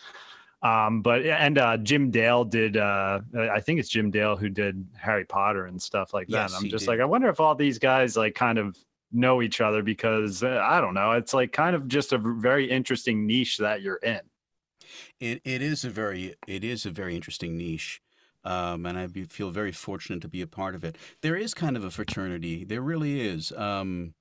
[0.62, 3.20] um but and uh jim dale did uh
[3.52, 6.70] i think it's jim dale who did harry potter and stuff like that Yes, i'm
[6.70, 6.92] just did.
[6.92, 8.74] like i wonder if all these guys like kind of
[9.12, 12.70] know each other because uh, i don't know it's like kind of just a very
[12.70, 14.20] interesting niche that you're in
[15.20, 18.00] it it is a very it is a very interesting niche.
[18.46, 20.96] Um, and I be, feel very fortunate to be a part of it.
[21.20, 22.64] There is kind of a fraternity.
[22.64, 23.50] There really is.
[23.52, 24.14] Um,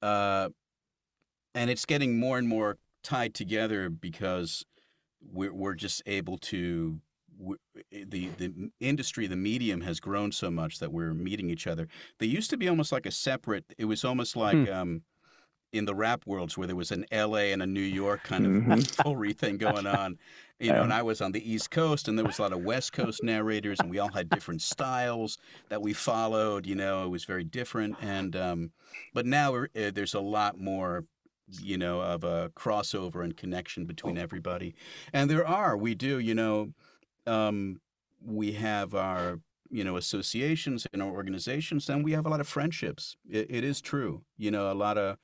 [0.00, 0.48] uh,
[1.54, 4.64] and it's getting more and more tied together because
[5.20, 7.00] we're, we're just able to
[7.92, 11.86] the the industry the medium has grown so much that we're meeting each other
[12.18, 15.02] they used to be almost like a separate it was almost like um
[15.78, 18.52] in the rap worlds where there was an la and a new york kind of
[18.52, 18.86] Mhm.
[18.98, 20.18] rivalry thing going on.
[20.58, 22.60] You know and i was on the east coast and there was a lot of
[22.60, 27.08] west coast narrators and we all had different styles that we followed you know it
[27.08, 27.96] was very different.
[28.00, 28.72] And um
[29.12, 31.04] but now we're, uh, there's a lot more
[31.48, 34.74] you know of a crossover and connection between everybody.
[35.12, 36.72] And there are we do you know
[37.26, 37.80] um
[38.20, 42.48] we have our you know associations and our organizations and we have a lot of
[42.48, 43.16] friendships.
[43.28, 45.18] It, it is true you know a lot of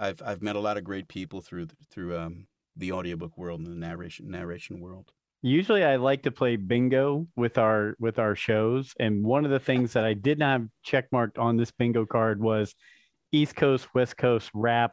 [0.00, 2.46] i've i've met a lot of great people through through um
[2.76, 7.56] the audiobook world and the narration narration world Usually I like to play bingo with
[7.56, 8.92] our with our shows.
[9.00, 12.40] And one of the things that I did not have checkmarked on this bingo card
[12.40, 12.74] was
[13.32, 14.92] East Coast, West Coast rap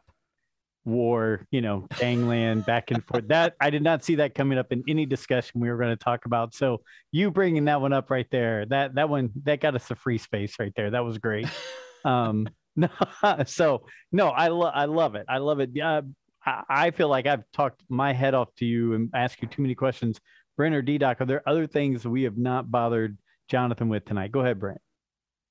[0.84, 3.28] war, you know, gangland back and forth.
[3.28, 6.02] That I did not see that coming up in any discussion we were going to
[6.02, 6.54] talk about.
[6.54, 6.80] So
[7.12, 10.18] you bringing that one up right there, that that one that got us a free
[10.18, 10.90] space right there.
[10.90, 11.46] That was great.
[12.04, 12.48] Um,
[12.78, 12.88] no,
[13.46, 15.26] so no, I love I love it.
[15.28, 15.70] I love it.
[15.78, 16.02] Uh,
[16.44, 19.62] I, I feel like I've talked my head off to you and asked you too
[19.62, 20.20] many questions.
[20.56, 23.18] Brent or D Doc, are there other things we have not bothered
[23.48, 24.32] Jonathan with tonight?
[24.32, 24.80] Go ahead, Brent.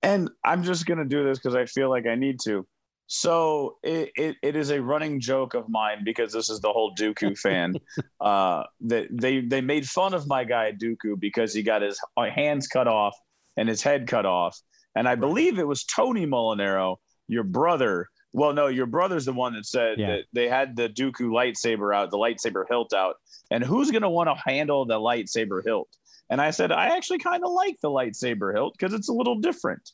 [0.01, 2.65] And I'm just gonna do this because I feel like I need to.
[3.07, 6.93] So it, it, it is a running joke of mine because this is the whole
[6.95, 7.75] Dooku fan.
[8.21, 12.67] uh, that they they made fun of my guy Dooku because he got his hands
[12.67, 13.15] cut off
[13.57, 14.57] and his head cut off,
[14.95, 16.97] and I believe it was Tony Molinaro,
[17.27, 20.07] your brother, Well, no, your brother's the one that said Yeah.
[20.07, 23.15] that they had the Dooku lightsaber out, the lightsaber hilt out,
[23.49, 25.89] and who's going to want to handle the lightsaber hilt?
[26.29, 29.39] And I said, I actually kind of like the lightsaber hilt because it's a little
[29.39, 29.91] different.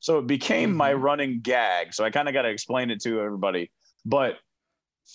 [0.00, 1.02] So it became my mm-hmm.
[1.02, 1.92] running gag.
[1.92, 3.70] So I kind of got to explain it to everybody.
[4.04, 4.38] But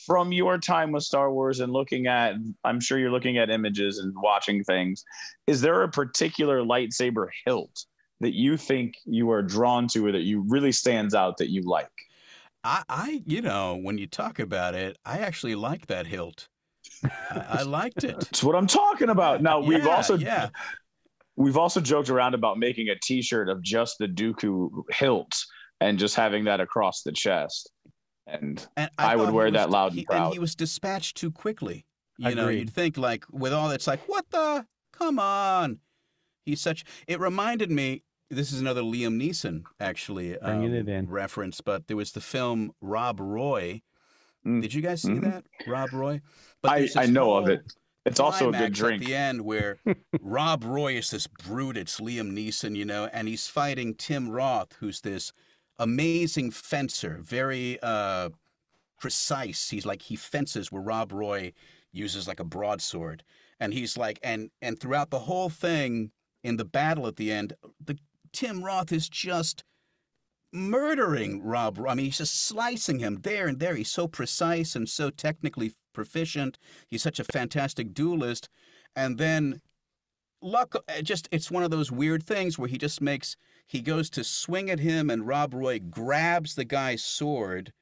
[0.06, 4.00] from your time with Star Wars and looking at, I'm sure you're looking at images
[4.00, 5.04] and watching things.
[5.48, 7.86] Is there a particular lightsaber hilt
[8.20, 11.62] that you think you are drawn to or that you really stands out that you
[11.62, 11.90] like?
[12.64, 16.48] I, I, you know, when you talk about it, I actually like that hilt.
[17.04, 18.20] I, I liked it.
[18.20, 19.42] That's what I'm talking about.
[19.42, 20.50] Now we've Yeah, also yeah.
[21.36, 25.36] we've also joked around about making a T-shirt of just the Dooku hilt
[25.80, 27.72] and just having that across the chest.
[28.26, 31.32] And And I would wear was- that loud and he, And he was dispatched too
[31.32, 31.86] quickly.
[32.18, 34.66] You know, you'd think like with all that's like, what the?
[34.92, 35.78] Come on.
[36.46, 36.84] He's such.
[37.08, 38.02] It reminded me.
[38.30, 41.08] This is another Liam Neeson actually Bringing um, it in.
[41.10, 43.82] reference, but there was the film Rob Roy.
[44.46, 44.62] Mm.
[44.62, 45.24] Did you guys see Mhm.
[45.24, 46.22] that Rob Roy?
[46.64, 47.62] I, I know of it.
[48.06, 49.02] It's also a good climax drink.
[49.04, 49.78] At the end, where
[50.22, 54.74] Rob Roy is this brute, it's Liam Neeson, you know, and he's fighting Tim Roth,
[54.80, 55.32] who's this
[55.80, 58.30] amazing fencer, very uh,
[59.00, 59.70] precise.
[59.70, 61.54] He's like he fences where Rob Roy
[61.94, 63.24] uses like a broadsword,
[63.60, 66.12] and he's like, and and throughout the whole thing,
[66.44, 67.54] in the battle at the end,
[67.84, 67.98] the
[68.38, 69.64] Tim Roth is just
[70.54, 71.80] murdering Rob.
[71.80, 73.74] I mean, he's just slicing him there and there.
[73.74, 76.60] He's so precise and so technically proficient.
[76.88, 78.48] He's such a fantastic duelist.
[78.96, 79.60] And then,
[80.40, 83.36] luck, uh, just it's one of those weird things where he just makes
[83.66, 87.74] he goes to swing at him, and Rob Roy grabs the guy's sword,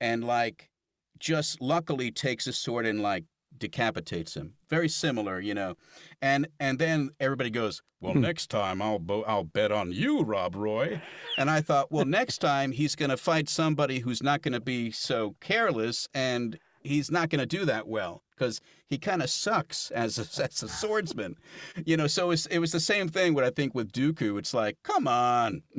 [0.00, 0.70] and like
[1.18, 3.24] just luckily takes his sword and like
[3.56, 4.54] decapitates him.
[4.68, 5.74] Very similar, you know.
[6.22, 8.20] And and then everybody goes, "Well, Hmm.
[8.20, 11.00] next time I'll bo- I'll bet on you, Rob Roy."
[11.36, 14.60] And I thought, well, next time he's going to fight somebody who's not going to
[14.60, 19.28] be so careless, and he's not going to do that well because he kind of
[19.28, 21.36] sucks as a, as a swordsman,
[21.84, 22.06] you know.
[22.06, 23.34] So it was the same thing.
[23.34, 25.62] What I think with Dooku, it's like, come on.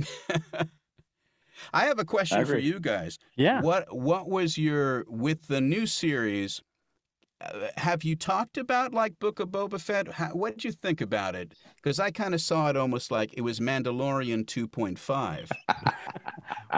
[1.73, 3.19] I have a question for you guys.
[3.35, 3.61] Yeah.
[3.61, 6.61] What what was your with the new series?
[7.77, 10.07] Have you talked about like Book of Boba Fett?
[10.11, 11.53] How, what did you think about it?
[11.75, 15.49] Because I kind of saw it almost like it was Mandalorian 2.5.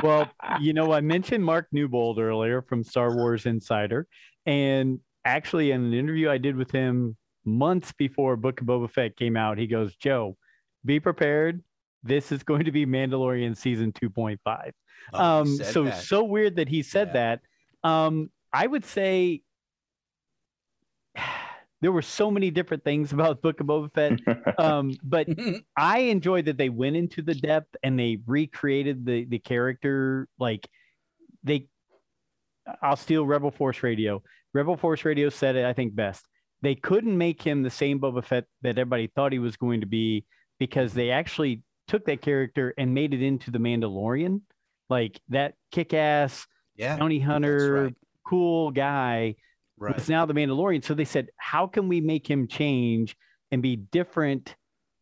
[0.03, 4.07] well, you know, I mentioned Mark Newbold earlier from Star Wars Insider,
[4.45, 9.18] and actually, in an interview I did with him months before Book of Boba Fett
[9.18, 10.38] came out, he goes, "Joe,
[10.86, 11.61] be prepared.
[12.03, 14.72] This is going to be Mandalorian season 2.5."
[15.14, 16.03] Oh, um, so that.
[16.03, 17.14] so weird that he said Yeah.
[17.14, 17.89] that.
[17.89, 19.41] Um, I would say
[21.82, 25.28] there were so many different things about Book of Boba Fett, um, but
[25.78, 30.28] I enjoyed that they went into the depth and they recreated the the character.
[30.39, 30.68] Like
[31.43, 31.68] they,
[32.82, 34.24] I'll steal Rebel Force Radio.
[34.53, 36.26] Rebel Force Radio said it, I think, best.
[36.61, 39.88] They couldn't make him the same Boba Fett that everybody thought he was going to
[39.88, 40.26] be
[40.59, 44.41] because they actually took that character and made it into the Mandalorian,
[44.89, 46.47] like that kick-ass
[46.78, 47.95] yeah, bounty hunter, right.
[48.26, 49.36] cool guy
[49.78, 50.07] Right.
[50.07, 50.84] now the Mandalorian.
[50.84, 53.15] So they said, how can we make him change
[53.51, 54.55] and be different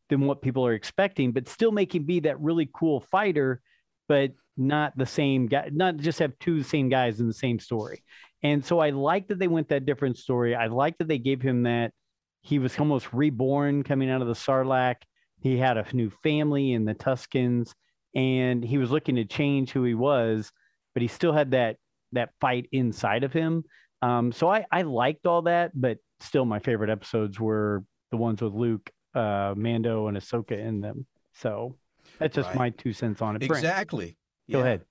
[0.10, 3.62] than what people are expecting, but still make him be that really cool fighter,
[4.08, 8.04] but not the same guy, not just have two same guys in the same story.
[8.44, 10.54] And so I like that they went that different story.
[10.56, 11.94] I like that they gave him that
[12.42, 14.98] he was almost reborn coming out of the Sarlacc.
[15.40, 17.74] He had a new family in the Tuskens,
[18.14, 20.52] and he was looking to change who he was,
[20.94, 21.78] but he still had that
[22.12, 23.64] that fight inside of him.
[24.02, 28.42] Um, so I, I liked all that, but still my favorite episodes were the ones
[28.42, 31.06] with Luke, uh, Mando, and Ahsoka in them.
[31.34, 31.78] So
[32.20, 32.58] that's just Right.
[32.58, 33.48] my two cents on it.
[33.48, 34.18] Brent, Exactly.
[34.52, 34.64] go Yeah.
[34.66, 34.86] ahead.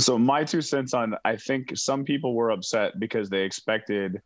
[0.00, 4.20] So my two cents on I think some people were upset because they expected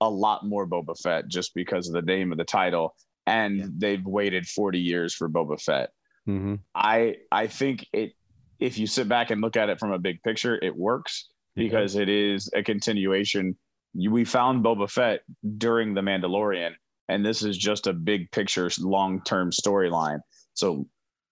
[0.00, 2.94] a lot more Boba Fett just because of the name of the title
[3.26, 3.66] and Yeah.
[3.76, 5.90] they've waited 40 years for Boba Fett.
[6.26, 6.54] Mm-hmm.
[6.74, 8.12] I I think it
[8.60, 11.28] if you sit back and look at it from a big picture, it works
[11.58, 13.56] because it is a continuation.
[13.94, 15.20] We found Boba Fett
[15.56, 16.72] during the Mandalorian,
[17.08, 20.20] and this is just a big picture, long term storyline.
[20.54, 20.86] So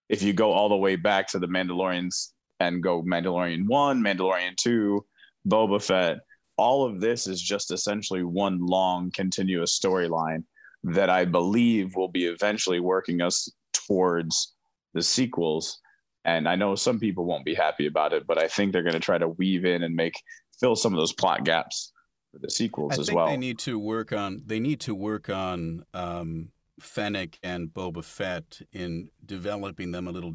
[0.08, 4.56] if you go all the way back to the Mandalorians and go Mandalorian one, Mandalorian
[4.56, 5.04] two,
[5.48, 6.18] Boba Fett,
[6.56, 10.42] all of this is just essentially one long continuous storyline
[10.84, 14.54] that I believe will be eventually working us towards
[14.94, 15.80] the sequels.
[16.26, 18.94] And I know some people won't be happy about it, but I think they're going
[18.94, 20.20] to try to weave in and make
[20.58, 21.92] fill some of those plot gaps
[22.32, 23.26] for the sequels I as think well.
[23.28, 26.48] they need to work on they need to work on um,
[26.80, 30.34] Fennec and Boba Fett in developing them a little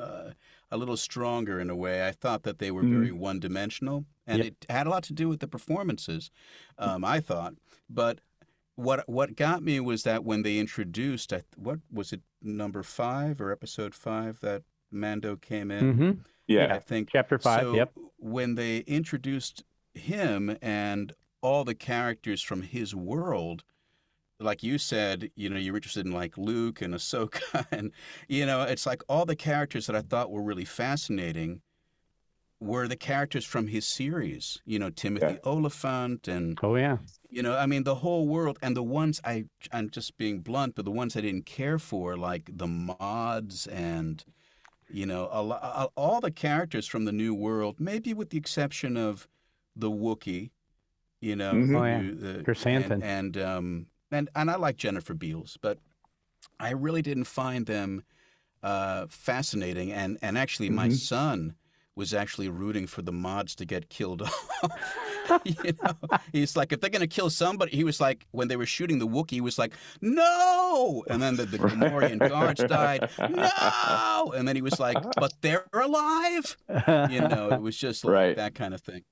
[0.00, 0.30] uh,
[0.70, 2.06] a little stronger in a way.
[2.06, 4.46] I thought that they were very one dimensional, and Yep.
[4.46, 6.30] it had a lot to do with the performances.
[6.78, 7.54] Um, I thought,
[7.90, 8.20] but
[8.76, 13.52] what what got me was that when they introduced, what was it, number five or
[13.52, 14.62] episode five that
[14.92, 15.92] Mando came in?
[15.94, 16.10] hmm
[16.46, 16.74] Yeah.
[16.74, 17.62] I think Chapter five.
[17.62, 17.92] so yep.
[18.18, 19.64] when they introduced
[19.94, 23.64] him and all the characters from his world,
[24.38, 27.92] like you said, you know, you're interested in like Luke and Ahsoka, and
[28.28, 31.62] you know, it's like all the characters that I thought were really fascinating
[32.60, 34.60] were the characters from his series.
[34.64, 36.98] You know, Timothy Olyphant and Oh yeah.
[37.28, 40.76] you know, I mean, the whole world, and the ones I, I'm just being blunt,
[40.76, 44.24] but the ones I didn't care for, like the mods and,
[44.92, 48.96] you know, a, a, all the characters from the New World, maybe with the exception
[48.96, 49.26] of
[49.74, 50.50] the Wookiee,
[51.20, 51.68] you know, Mhm.
[51.68, 52.00] the Oh, yeah.
[52.00, 53.02] new- the- Chrysanthemum.
[53.02, 55.78] and and um and and I like Jennifer Beals, but
[56.60, 58.04] I really didn't find them
[58.62, 60.92] uh, fascinating, and and actually, my Mhm.
[60.96, 61.54] son
[61.94, 64.22] was actually rooting for the mods to get killed
[64.62, 65.40] off.
[65.44, 68.66] you know, he's like, if they're gonna kill somebody, he was like, when they were
[68.66, 74.32] shooting the Wookiee, he was like, no, and then the, the Gamorrean guards died, no,
[74.34, 76.56] and then he was like, but they're alive.
[77.10, 78.36] You know, it was just like Right.
[78.36, 79.02] that kind of thing.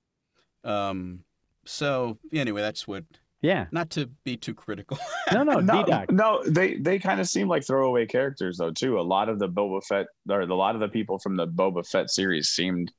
[0.64, 1.24] Um,
[1.66, 3.04] so anyway, that's what.
[3.42, 3.66] Yeah.
[3.72, 4.98] Not to be too critical.
[5.32, 6.10] No, no, no, D-Doc.
[6.12, 8.98] no, they they kind of seem like throwaway characters though too.
[8.98, 11.86] A lot of the Boba Fett or a lot of the people from the Boba
[11.86, 12.92] Fett series seemed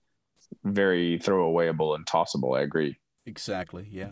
[0.64, 2.54] very throwawayable and tossable.
[2.56, 2.98] I agree.
[3.26, 3.88] exactly.
[3.92, 4.10] Yeah.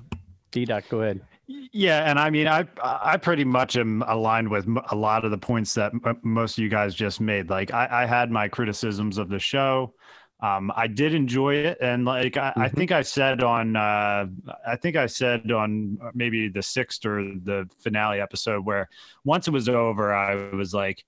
[0.52, 1.22] D-Doc, go ahead.
[1.48, 5.38] Yeah, and I mean, I I pretty much am aligned with a lot of the
[5.38, 7.50] points that m- most of you guys just made.
[7.50, 9.94] Like, I, I had my criticisms of the show.
[10.42, 12.76] Um, I did enjoy it, and like I, I Mhm.
[12.76, 14.28] think I said on, uh,
[14.66, 18.88] I think I said on maybe the sixth or the finale episode where
[19.26, 21.04] once it was over, I was like,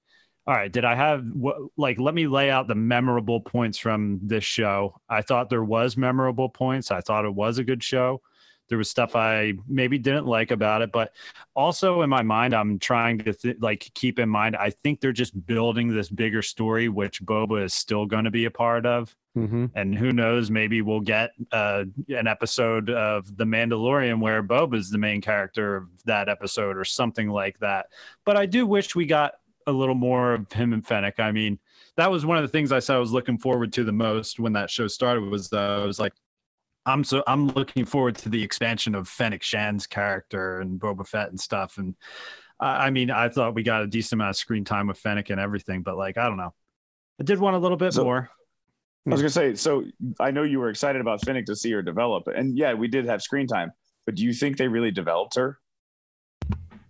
[0.47, 1.57] all right, did I have what?
[1.77, 4.99] Like, let me lay out the memorable points from this show.
[5.07, 6.91] I thought there was memorable points.
[6.91, 8.21] I thought it was a good show.
[8.69, 11.13] There was stuff I maybe didn't like about it, but
[11.55, 14.55] also in my mind, I'm trying to th- like keep in mind.
[14.55, 18.45] I think they're just building this bigger story, which Boba is still going to be
[18.45, 19.15] a part of.
[19.37, 19.67] Mm-hmm.
[19.75, 24.89] And who knows, maybe we'll get uh, an episode of The Mandalorian where Boba is
[24.89, 27.85] the main character of that episode or something like that.
[28.25, 29.33] But I do wish we got
[29.67, 31.19] a little more of him and Fennec.
[31.19, 31.59] I mean,
[31.95, 34.39] that was one of the things I said I was looking forward to the most
[34.39, 35.21] when that show started.
[35.23, 36.13] Was uh, I was like,
[36.85, 41.29] I'm so I'm looking forward to the expansion of Fennec Shan's character and Boba Fett
[41.29, 41.77] and stuff.
[41.77, 41.95] And
[42.59, 45.29] I I mean, I thought we got a decent amount of screen time with Fennec
[45.29, 46.53] and everything, but like, I don't know.
[47.19, 48.29] I did want a little bit So- more.
[49.07, 49.83] I was gonna say, so
[50.19, 53.05] I know you were excited about Fennec to see her develop, and yeah, we did
[53.05, 53.71] have screen time.
[54.05, 55.57] But do you think they really developed her?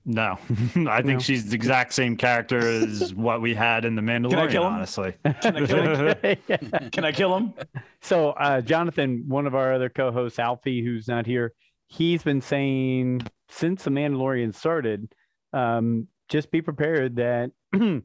[0.05, 0.37] No,
[0.89, 1.19] I think No.
[1.19, 4.29] she's the exact same character as what we had in the Mandalorian.
[4.31, 4.73] Can I kill him?
[4.73, 6.89] Honestly, Can I kill him?
[6.91, 7.53] Can I kill him?
[8.01, 11.53] So, uh, Jonathan, one of our other co-hosts, Alfie, who's not here,
[11.87, 15.13] he's been saying since the Mandalorian started,
[15.53, 17.51] um, just be prepared that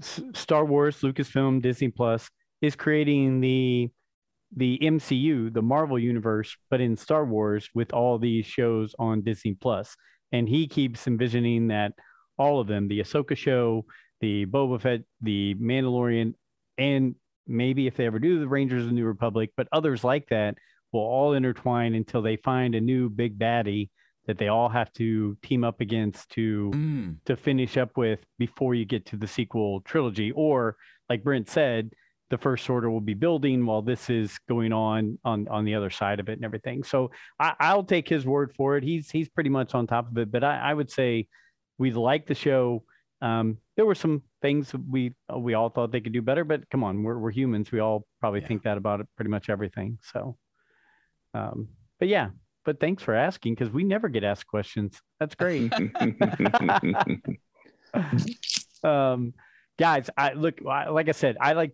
[0.00, 2.28] Star Wars, Lucasfilm, Disney Plus
[2.60, 3.90] is creating the
[4.56, 9.52] the MCU, the Marvel universe, but in Star Wars with all these shows on Disney
[9.52, 9.94] Plus.
[10.32, 11.92] And he keeps envisioning that
[12.38, 13.84] all of them, the Ahsoka show,
[14.22, 16.32] the Boba Fett, the Mandalorian,
[16.78, 17.14] and
[17.46, 20.56] maybe if they ever do the Rangers of the New Republic, but others like that
[20.92, 23.90] will all intertwine until they find a new big baddie
[24.26, 27.16] that they all have to team up against to Mm.
[27.26, 30.30] to finish up with before you get to the sequel trilogy.
[30.32, 30.76] Or
[31.10, 31.90] like Brent said,
[32.30, 35.90] the first order will be building while this is going on on on the other
[35.90, 36.82] side of it and everything.
[36.84, 37.10] So
[37.40, 38.84] I, I'll take his word for it.
[38.84, 40.30] He's he's pretty much on top of it.
[40.30, 41.26] But I, I would say
[41.78, 42.84] we like the show.
[43.22, 46.84] Um, there were some things we we all thought they could do better, but come
[46.84, 47.72] on, we're we're humans.
[47.72, 48.48] We all probably Yeah.
[48.48, 49.98] think that about it, pretty much everything.
[50.12, 50.36] So,
[51.34, 51.68] um,
[51.98, 52.30] but yeah.
[52.64, 55.00] But thanks for asking because we never get asked questions.
[55.18, 55.72] That's great.
[58.84, 59.32] um
[59.78, 61.72] guys i look like i said i like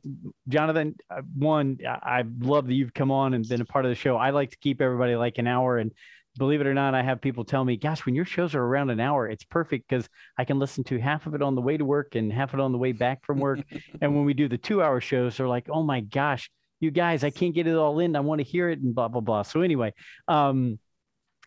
[0.49, 3.89] jonathan uh, one i I love that you've come on and been a part of
[3.89, 4.17] the show.
[4.17, 5.79] I like to keep everybody like an hour.
[5.79, 5.91] And
[6.37, 8.91] believe it or not i have people tell me gosh when your shows are around
[8.91, 11.77] an hour it's perfect because i can listen to half of it on the way
[11.77, 13.61] to work and half of it on the way back from work.
[14.01, 16.51] And when we do the two hour shows they're like oh my gosh
[16.81, 18.17] you guys i can't get it all in.
[18.17, 19.43] I want to hear it and blah blah blah.
[19.43, 19.93] So anyway
[20.27, 20.79] um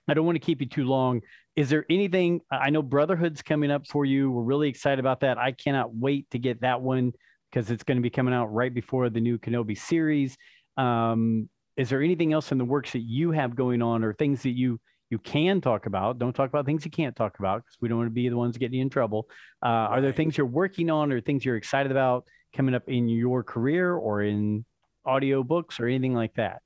[0.07, 1.21] i don't want to keep you too long.
[1.55, 4.31] Is there anything i know brotherhood's coming up for you.
[4.31, 5.37] We're really excited about that.
[5.37, 7.13] I cannot wait to get that one
[7.51, 10.37] because it's going to be coming out right before the new kenobi series.
[10.75, 14.43] Um, is there anything else in the works that you have going on or things
[14.43, 14.79] that you
[15.09, 16.19] you can talk about?
[16.19, 18.35] Don't talk about things you can't talk about because we don't want to be the
[18.35, 19.29] ones getting in trouble.
[19.63, 23.07] Uh, are there things you're working on or things you're excited about coming up in
[23.07, 24.65] your career or in
[25.05, 26.61] audio books or anything like that?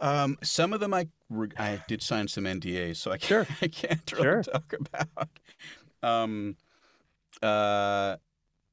[0.00, 1.08] Um, some of them I
[1.58, 4.42] I did sign some NDAs, so I can't I can't really Sure.
[4.42, 5.28] talk about.
[6.02, 6.56] Um,
[7.42, 8.16] uh,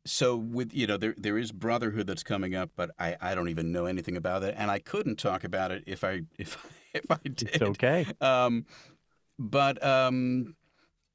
[0.05, 3.49] so with you know there there is Brotherhood that's coming up, but I I don't
[3.49, 6.57] even know anything about it, and I couldn't talk about it if I if
[6.93, 7.49] if I did.
[7.49, 8.05] It's okay.
[8.21, 8.65] Um,
[9.39, 10.55] but um,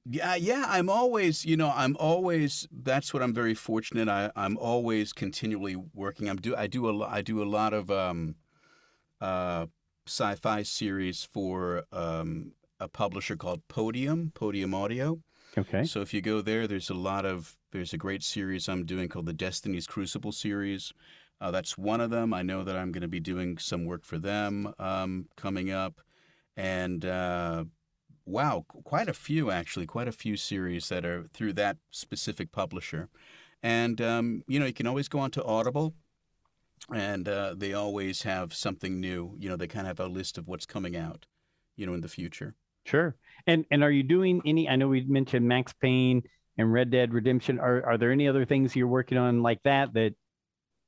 [0.06, 2.66] yeah, yeah, I'm always, you know, I'm always.
[2.72, 4.08] That's what I'm very fortunate.
[4.08, 6.28] I, I'm always continually working.
[6.28, 8.34] I'm do I do a I do a lot of um,
[9.20, 9.66] uh,
[10.10, 15.20] sci-fi series for um, a publisher called Podium, Podium Audio.
[15.56, 15.84] Okay.
[15.84, 19.08] So if you go there, there's a lot of there's a great series I'm doing
[19.08, 20.92] called the Destiny's Crucible series.
[21.40, 22.34] Uh, that's one of them.
[22.34, 26.00] I know that I'm going to be doing some work for them um, coming up,
[26.56, 27.64] and uh,
[28.26, 33.08] wow, quite a few actually, quite a few series that are through that specific publisher.
[33.62, 35.94] And um, you know, you can always go onto Audible,
[36.94, 39.34] and uh, they always have something new.
[39.38, 41.26] You know, they kind of have a list of what's coming out,
[41.76, 42.54] you know, in the future.
[42.86, 43.16] Sure.
[43.46, 44.68] And and are you doing any?
[44.68, 46.22] I know we mentioned Max Payne
[46.58, 47.58] and Red Dead Redemption.
[47.60, 50.14] Are are there any other things you're working on like that that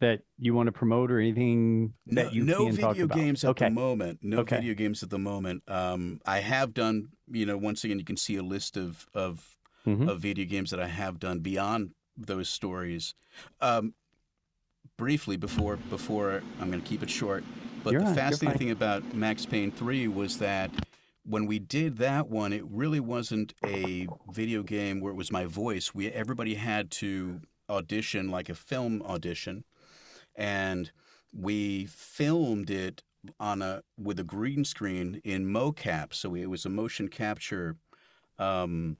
[0.00, 3.44] that you want to promote or anything No, that you no can talk video games
[3.44, 3.66] at okay.
[3.66, 4.18] the moment.
[4.22, 4.56] No Okay.
[4.56, 5.62] video games at the moment.
[5.68, 9.56] Um, I have done, you know, once again, you can see a list of of,
[9.86, 10.08] Mhm.
[10.08, 13.14] of video games that I have done beyond those stories.
[13.60, 13.94] Um,
[14.96, 17.44] briefly before before I'm going to keep it short,
[17.82, 20.70] but You're the fascinating thing about Max Payne 3 was that
[21.24, 25.46] when we did that one, it really wasn't a video game where it was my
[25.46, 25.94] voice.
[25.94, 27.40] We everybody had to
[27.70, 29.64] audition like a film audition,
[30.36, 30.90] and
[31.32, 33.02] we filmed it
[33.38, 36.12] on a with a green screen in mocap.
[36.12, 37.76] So it was a motion capture
[38.38, 38.96] um,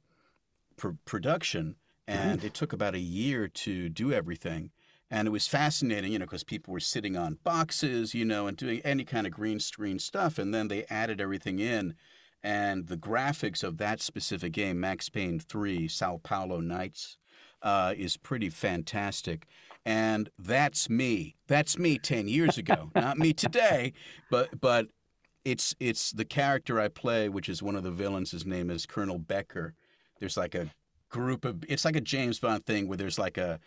[0.77, 4.71] pr- production, and it took about a year to do everything.
[5.13, 8.57] And it was fascinating, you know, because people were sitting on boxes, you know, and
[8.57, 10.39] doing any kind of green screen stuff.
[10.39, 11.95] And then they added everything in.
[12.43, 17.19] And the graphics of that specific game, Max Payne 3, Sao Paulo Nights,
[17.61, 19.47] uh, is pretty fantastic.
[19.85, 21.37] And that's me.
[21.47, 22.91] That's me 10 years ago.
[22.95, 23.93] Not me today,
[24.31, 24.87] but but
[25.45, 28.31] it's it's the character I play, which is one of the villains.
[28.31, 29.75] His name is Colonel Becker.
[30.21, 30.71] There's like a
[31.11, 33.61] group of it's like a James Bond thing where there's like a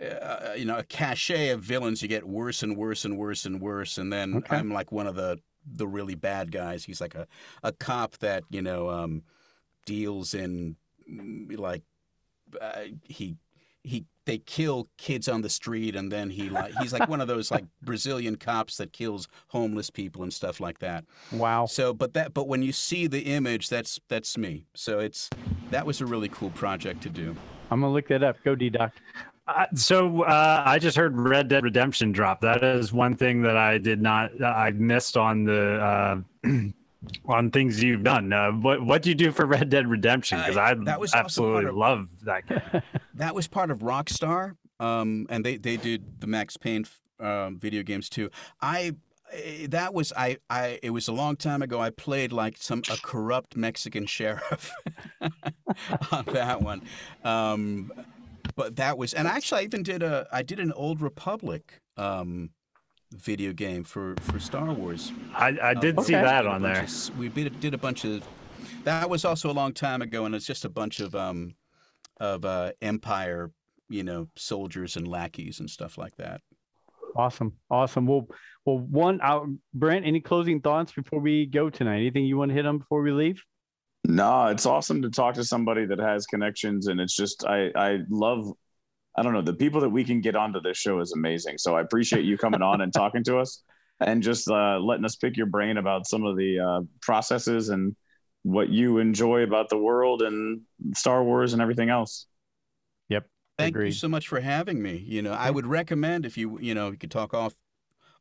[0.00, 2.02] uh, you know a cachet of villains.
[2.02, 4.56] You get worse and worse and worse and worse, and then Okay.
[4.56, 5.38] I'm like one of the
[5.70, 6.84] the really bad guys.
[6.84, 7.26] He's like a
[7.62, 9.22] a cop that you know um,
[9.86, 10.76] deals in
[11.10, 11.82] mm, like
[12.60, 13.36] uh, he
[13.82, 17.28] he they kill kids on the street and then he like he's like one of
[17.28, 21.04] those like Brazilian cops that kills homeless people and stuff like that.
[21.32, 21.66] Wow.
[21.66, 24.66] So but that but when you see the image that's that's me.
[24.74, 25.30] So it's
[25.70, 27.34] that was a really cool project to do.
[27.70, 28.36] I'm gonna look that up.
[28.44, 28.92] Go D Doc.
[29.16, 29.37] Uh,
[29.74, 32.40] so uh, I just heard Red Dead Redemption drop.
[32.40, 34.42] That is one thing that I did not.
[34.42, 36.48] I missed on the uh,
[37.26, 38.32] on things you've done.
[38.32, 40.38] Uh, what what do you do for Red Dead Redemption?
[40.38, 42.82] Because Uh, I that was absolutely of- love that game.
[43.14, 46.84] That was part of Rockstar, um, and they they did the Max Payne
[47.18, 48.30] um, video games too.
[48.62, 48.94] I
[49.32, 51.80] eh, that was I I it was a long time ago.
[51.80, 54.72] I played like some a corrupt Mexican sheriff
[56.12, 56.82] on that one,
[57.24, 57.90] um,
[58.58, 62.50] but that was and actually I even did a I did an Old Republic um,
[63.14, 65.12] video game for for Star Wars.
[65.32, 66.24] I, I did Um, see Okay.
[66.24, 66.84] that on bunch there.
[66.84, 68.22] of we did, did a bunch of.
[68.82, 71.54] That was also a long time ago, and it's just a bunch of um,
[72.18, 73.52] of uh, Empire,
[73.88, 76.40] you know, soldiers and lackeys and stuff like that.
[77.14, 77.52] Awesome.
[77.70, 78.06] Awesome.
[78.06, 78.26] Well,
[78.64, 79.46] well, one out.
[79.72, 81.98] Brent, any closing thoughts before we go tonight?
[81.98, 83.40] Anything you want to hit on before we leave?
[84.04, 87.98] No, it's awesome to talk to somebody that has connections, and it's just I I
[88.08, 88.52] love.
[89.16, 91.58] I don't know the people that we can get onto this show is amazing.
[91.58, 93.62] So I appreciate you coming on and talking to us,
[94.00, 97.96] and just uh, letting us pick your brain about some of the uh, processes and
[98.42, 100.60] what you enjoy about the world and
[100.94, 102.26] Star Wars and everything else.
[103.08, 103.26] Yep.
[103.58, 105.04] Thank you so much for having me.
[105.04, 107.54] You know, I would recommend if you you know you could talk off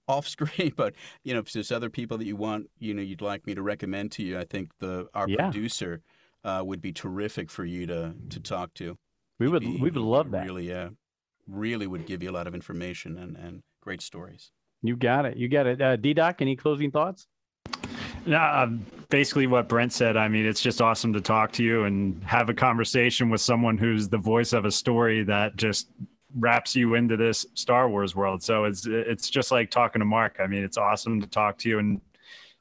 [0.08, 0.94] off screen, but
[1.24, 3.62] you know if there's other people that you want, you know, you'd like me to
[3.62, 5.50] recommend to you, I think the our Yeah.
[5.52, 6.02] producer
[6.44, 8.98] uh, would be terrific for you to to talk to.
[9.40, 9.64] We would.
[9.64, 10.46] He'd be- We would love that.
[10.46, 10.90] Really, uh,
[11.48, 14.52] really would give you a lot of information and and great stories.
[14.82, 15.38] You got it.
[15.38, 15.82] You got it.
[15.82, 17.28] Uh, D Doc, any closing thoughts?
[18.26, 20.18] No, um, basically what Brent said.
[20.18, 23.78] I mean, it's just awesome to talk to you and have a conversation with someone
[23.78, 25.90] who's the voice of a story that just
[26.36, 28.44] wraps you into this Star Wars world.
[28.44, 30.38] So it's it's just like talking to Marc.
[30.40, 32.02] I mean, it's awesome to talk to you and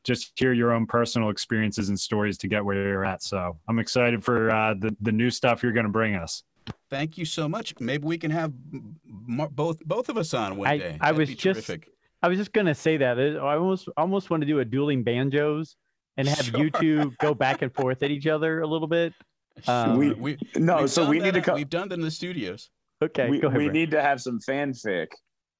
[0.04, 3.22] just hear your own personal experiences and stories to get where you're at.
[3.22, 6.44] So I'm excited for uh, the the new stuff you're going to bring us.
[6.90, 7.74] Thank you so much.
[7.80, 8.52] Maybe we can have
[9.04, 10.96] both both of us on one I, day.
[11.00, 11.88] I That'd was be just terrific.
[12.22, 15.76] I was just gonna say that I almost almost want to do a dueling banjos
[16.16, 16.60] and have Sure.
[16.60, 19.12] you two go back and forth at each other a little bit.
[19.68, 21.56] Um, We- we, No, so we need to come.
[21.56, 22.70] We've done that in the studios.
[23.02, 23.58] Okay, we go ahead.
[23.58, 25.08] we need to have some fanfic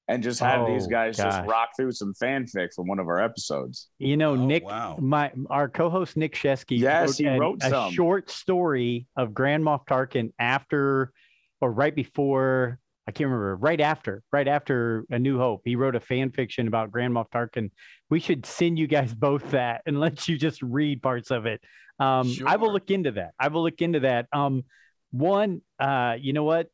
[0.08, 3.20] and just have these Oh, guys just rock through some fanfic from one of our
[3.22, 3.88] episodes.
[3.98, 4.96] you know, Oh, Nick, wow.
[5.00, 7.92] my our co-host Nick Shesky, Yes, he an- wrote a some.
[7.92, 11.12] short story of Grand Moff Tarkin after
[11.60, 12.78] or right before.
[13.08, 13.54] I can't remember.
[13.56, 17.30] Right after, right after A New Hope, he wrote a fan fiction about Grand Moff
[17.30, 17.70] Tarkin.
[18.10, 21.60] We should send you guys both that and let you just read parts of it.
[22.00, 23.32] Um, I will look into that.
[23.38, 24.26] I will look into that.
[24.32, 24.64] Um,
[25.12, 26.68] one, uh, you know what?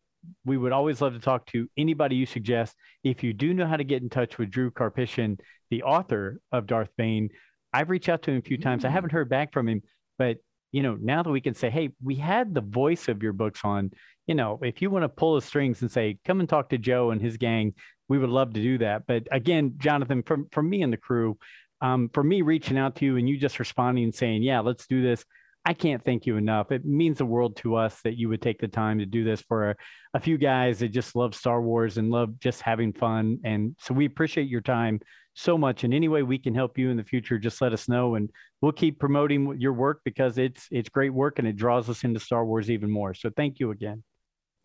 [0.44, 2.76] We would always love to talk to anybody you suggest.
[3.02, 5.38] If you do know how to get in touch with Drew Karpyshyn,
[5.70, 7.30] the author of Darth Bane,
[7.72, 8.84] I've reached out to him a few times.
[8.84, 8.92] I Mm.
[8.92, 9.82] haven't heard back from him,
[10.18, 10.38] but
[10.72, 13.60] you know, now that we can say, hey, we had the voice of your books
[13.62, 13.90] on,
[14.26, 16.78] you know, if you want to pull the strings and say, come and talk to
[16.78, 17.74] Joe and his gang,
[18.08, 19.06] we would love to do that.
[19.06, 21.36] But again, Jonathan, from from me and the crew,
[21.82, 24.86] um, for me reaching out to you and you just responding and saying, yeah, let's
[24.86, 25.24] do this.
[25.64, 26.72] I can't thank you enough.
[26.72, 29.40] It means the world to us that you would take the time to do this
[29.42, 29.76] for a,
[30.14, 33.38] a few guys that just love Star Wars and love just having fun.
[33.44, 35.00] And so we appreciate your time
[35.34, 35.84] so much.
[35.84, 38.28] And any way we can help you in the future, just let us know, and
[38.60, 42.18] we'll keep promoting your work because it's it's great work and it draws us into
[42.18, 43.14] Star Wars even more.
[43.14, 44.02] So thank you again.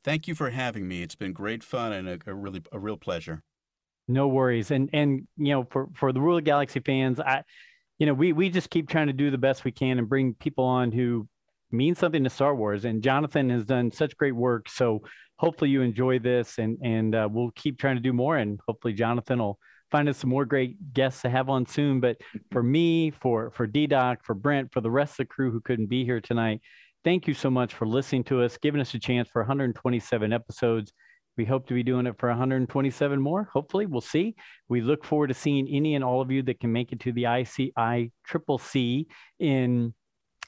[0.04, 1.04] Thank you for having me.
[1.04, 3.44] It's been great fun and a, a really a real pleasure.
[4.08, 4.72] No worries.
[4.72, 7.44] And and you know, for for the Rule of Galaxy fans, I
[8.00, 10.34] you know, we we just keep trying to do the best we can and bring
[10.36, 11.28] people on who
[11.72, 12.86] mean something to Star Wars.
[12.86, 14.70] And Jonathan has done such great work.
[14.70, 15.02] So
[15.38, 18.94] hopefully you enjoy this and and uh, we'll keep trying to do more and hopefully
[18.94, 19.60] Jonathan will
[19.90, 22.00] find us some more great guests to have on soon.
[22.00, 22.18] But
[22.52, 25.62] for me, for for D Doc, for Brent, for the rest of the crew who
[25.62, 26.62] couldn't be here tonight,
[27.04, 30.94] thank you so much for listening to us, giving us a chance for 127 episodes.
[31.38, 33.50] We hope to be doing it for 127 more.
[33.54, 34.36] Hopefully, we'll see.
[34.68, 37.12] We look forward to seeing any and all of you that can make it to
[37.12, 39.08] the ICI Triple C
[39.40, 39.94] in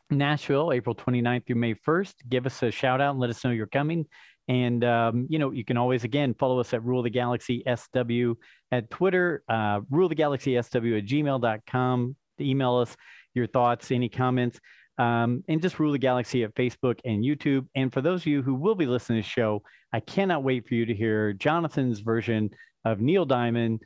[0.10, 2.14] Nashville, April 29th through May 1st.
[2.28, 4.06] Give us a shout out and let us know you're coming.
[4.48, 8.34] And, um, you know, you can always, again, follow us at Rule the Galaxy SW
[8.72, 12.16] at Twitter, uh, Rule the Galaxy SW at gmail.com.
[12.42, 12.98] Email us
[13.36, 14.60] your thoughts, any comments,
[15.00, 17.66] um, and just Rule the Galaxy at Facebook and YouTube.
[17.74, 19.64] And for those of you who will be listening to the show,
[19.94, 22.52] I cannot wait for you to hear Jonathan's version
[22.86, 23.82] of Neil Diamond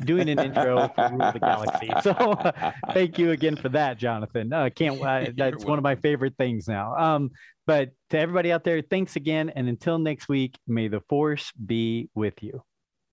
[0.00, 1.90] doing an intro for Rule the Galaxy.
[2.02, 2.36] So
[2.92, 4.52] thank you again for that, Jonathan.
[4.52, 6.94] Uh, can't uh, that's one of my favorite things now.
[6.96, 7.30] Um,
[7.66, 12.10] but to everybody out there, thanks again, and until next week, may the force be
[12.14, 12.62] with you.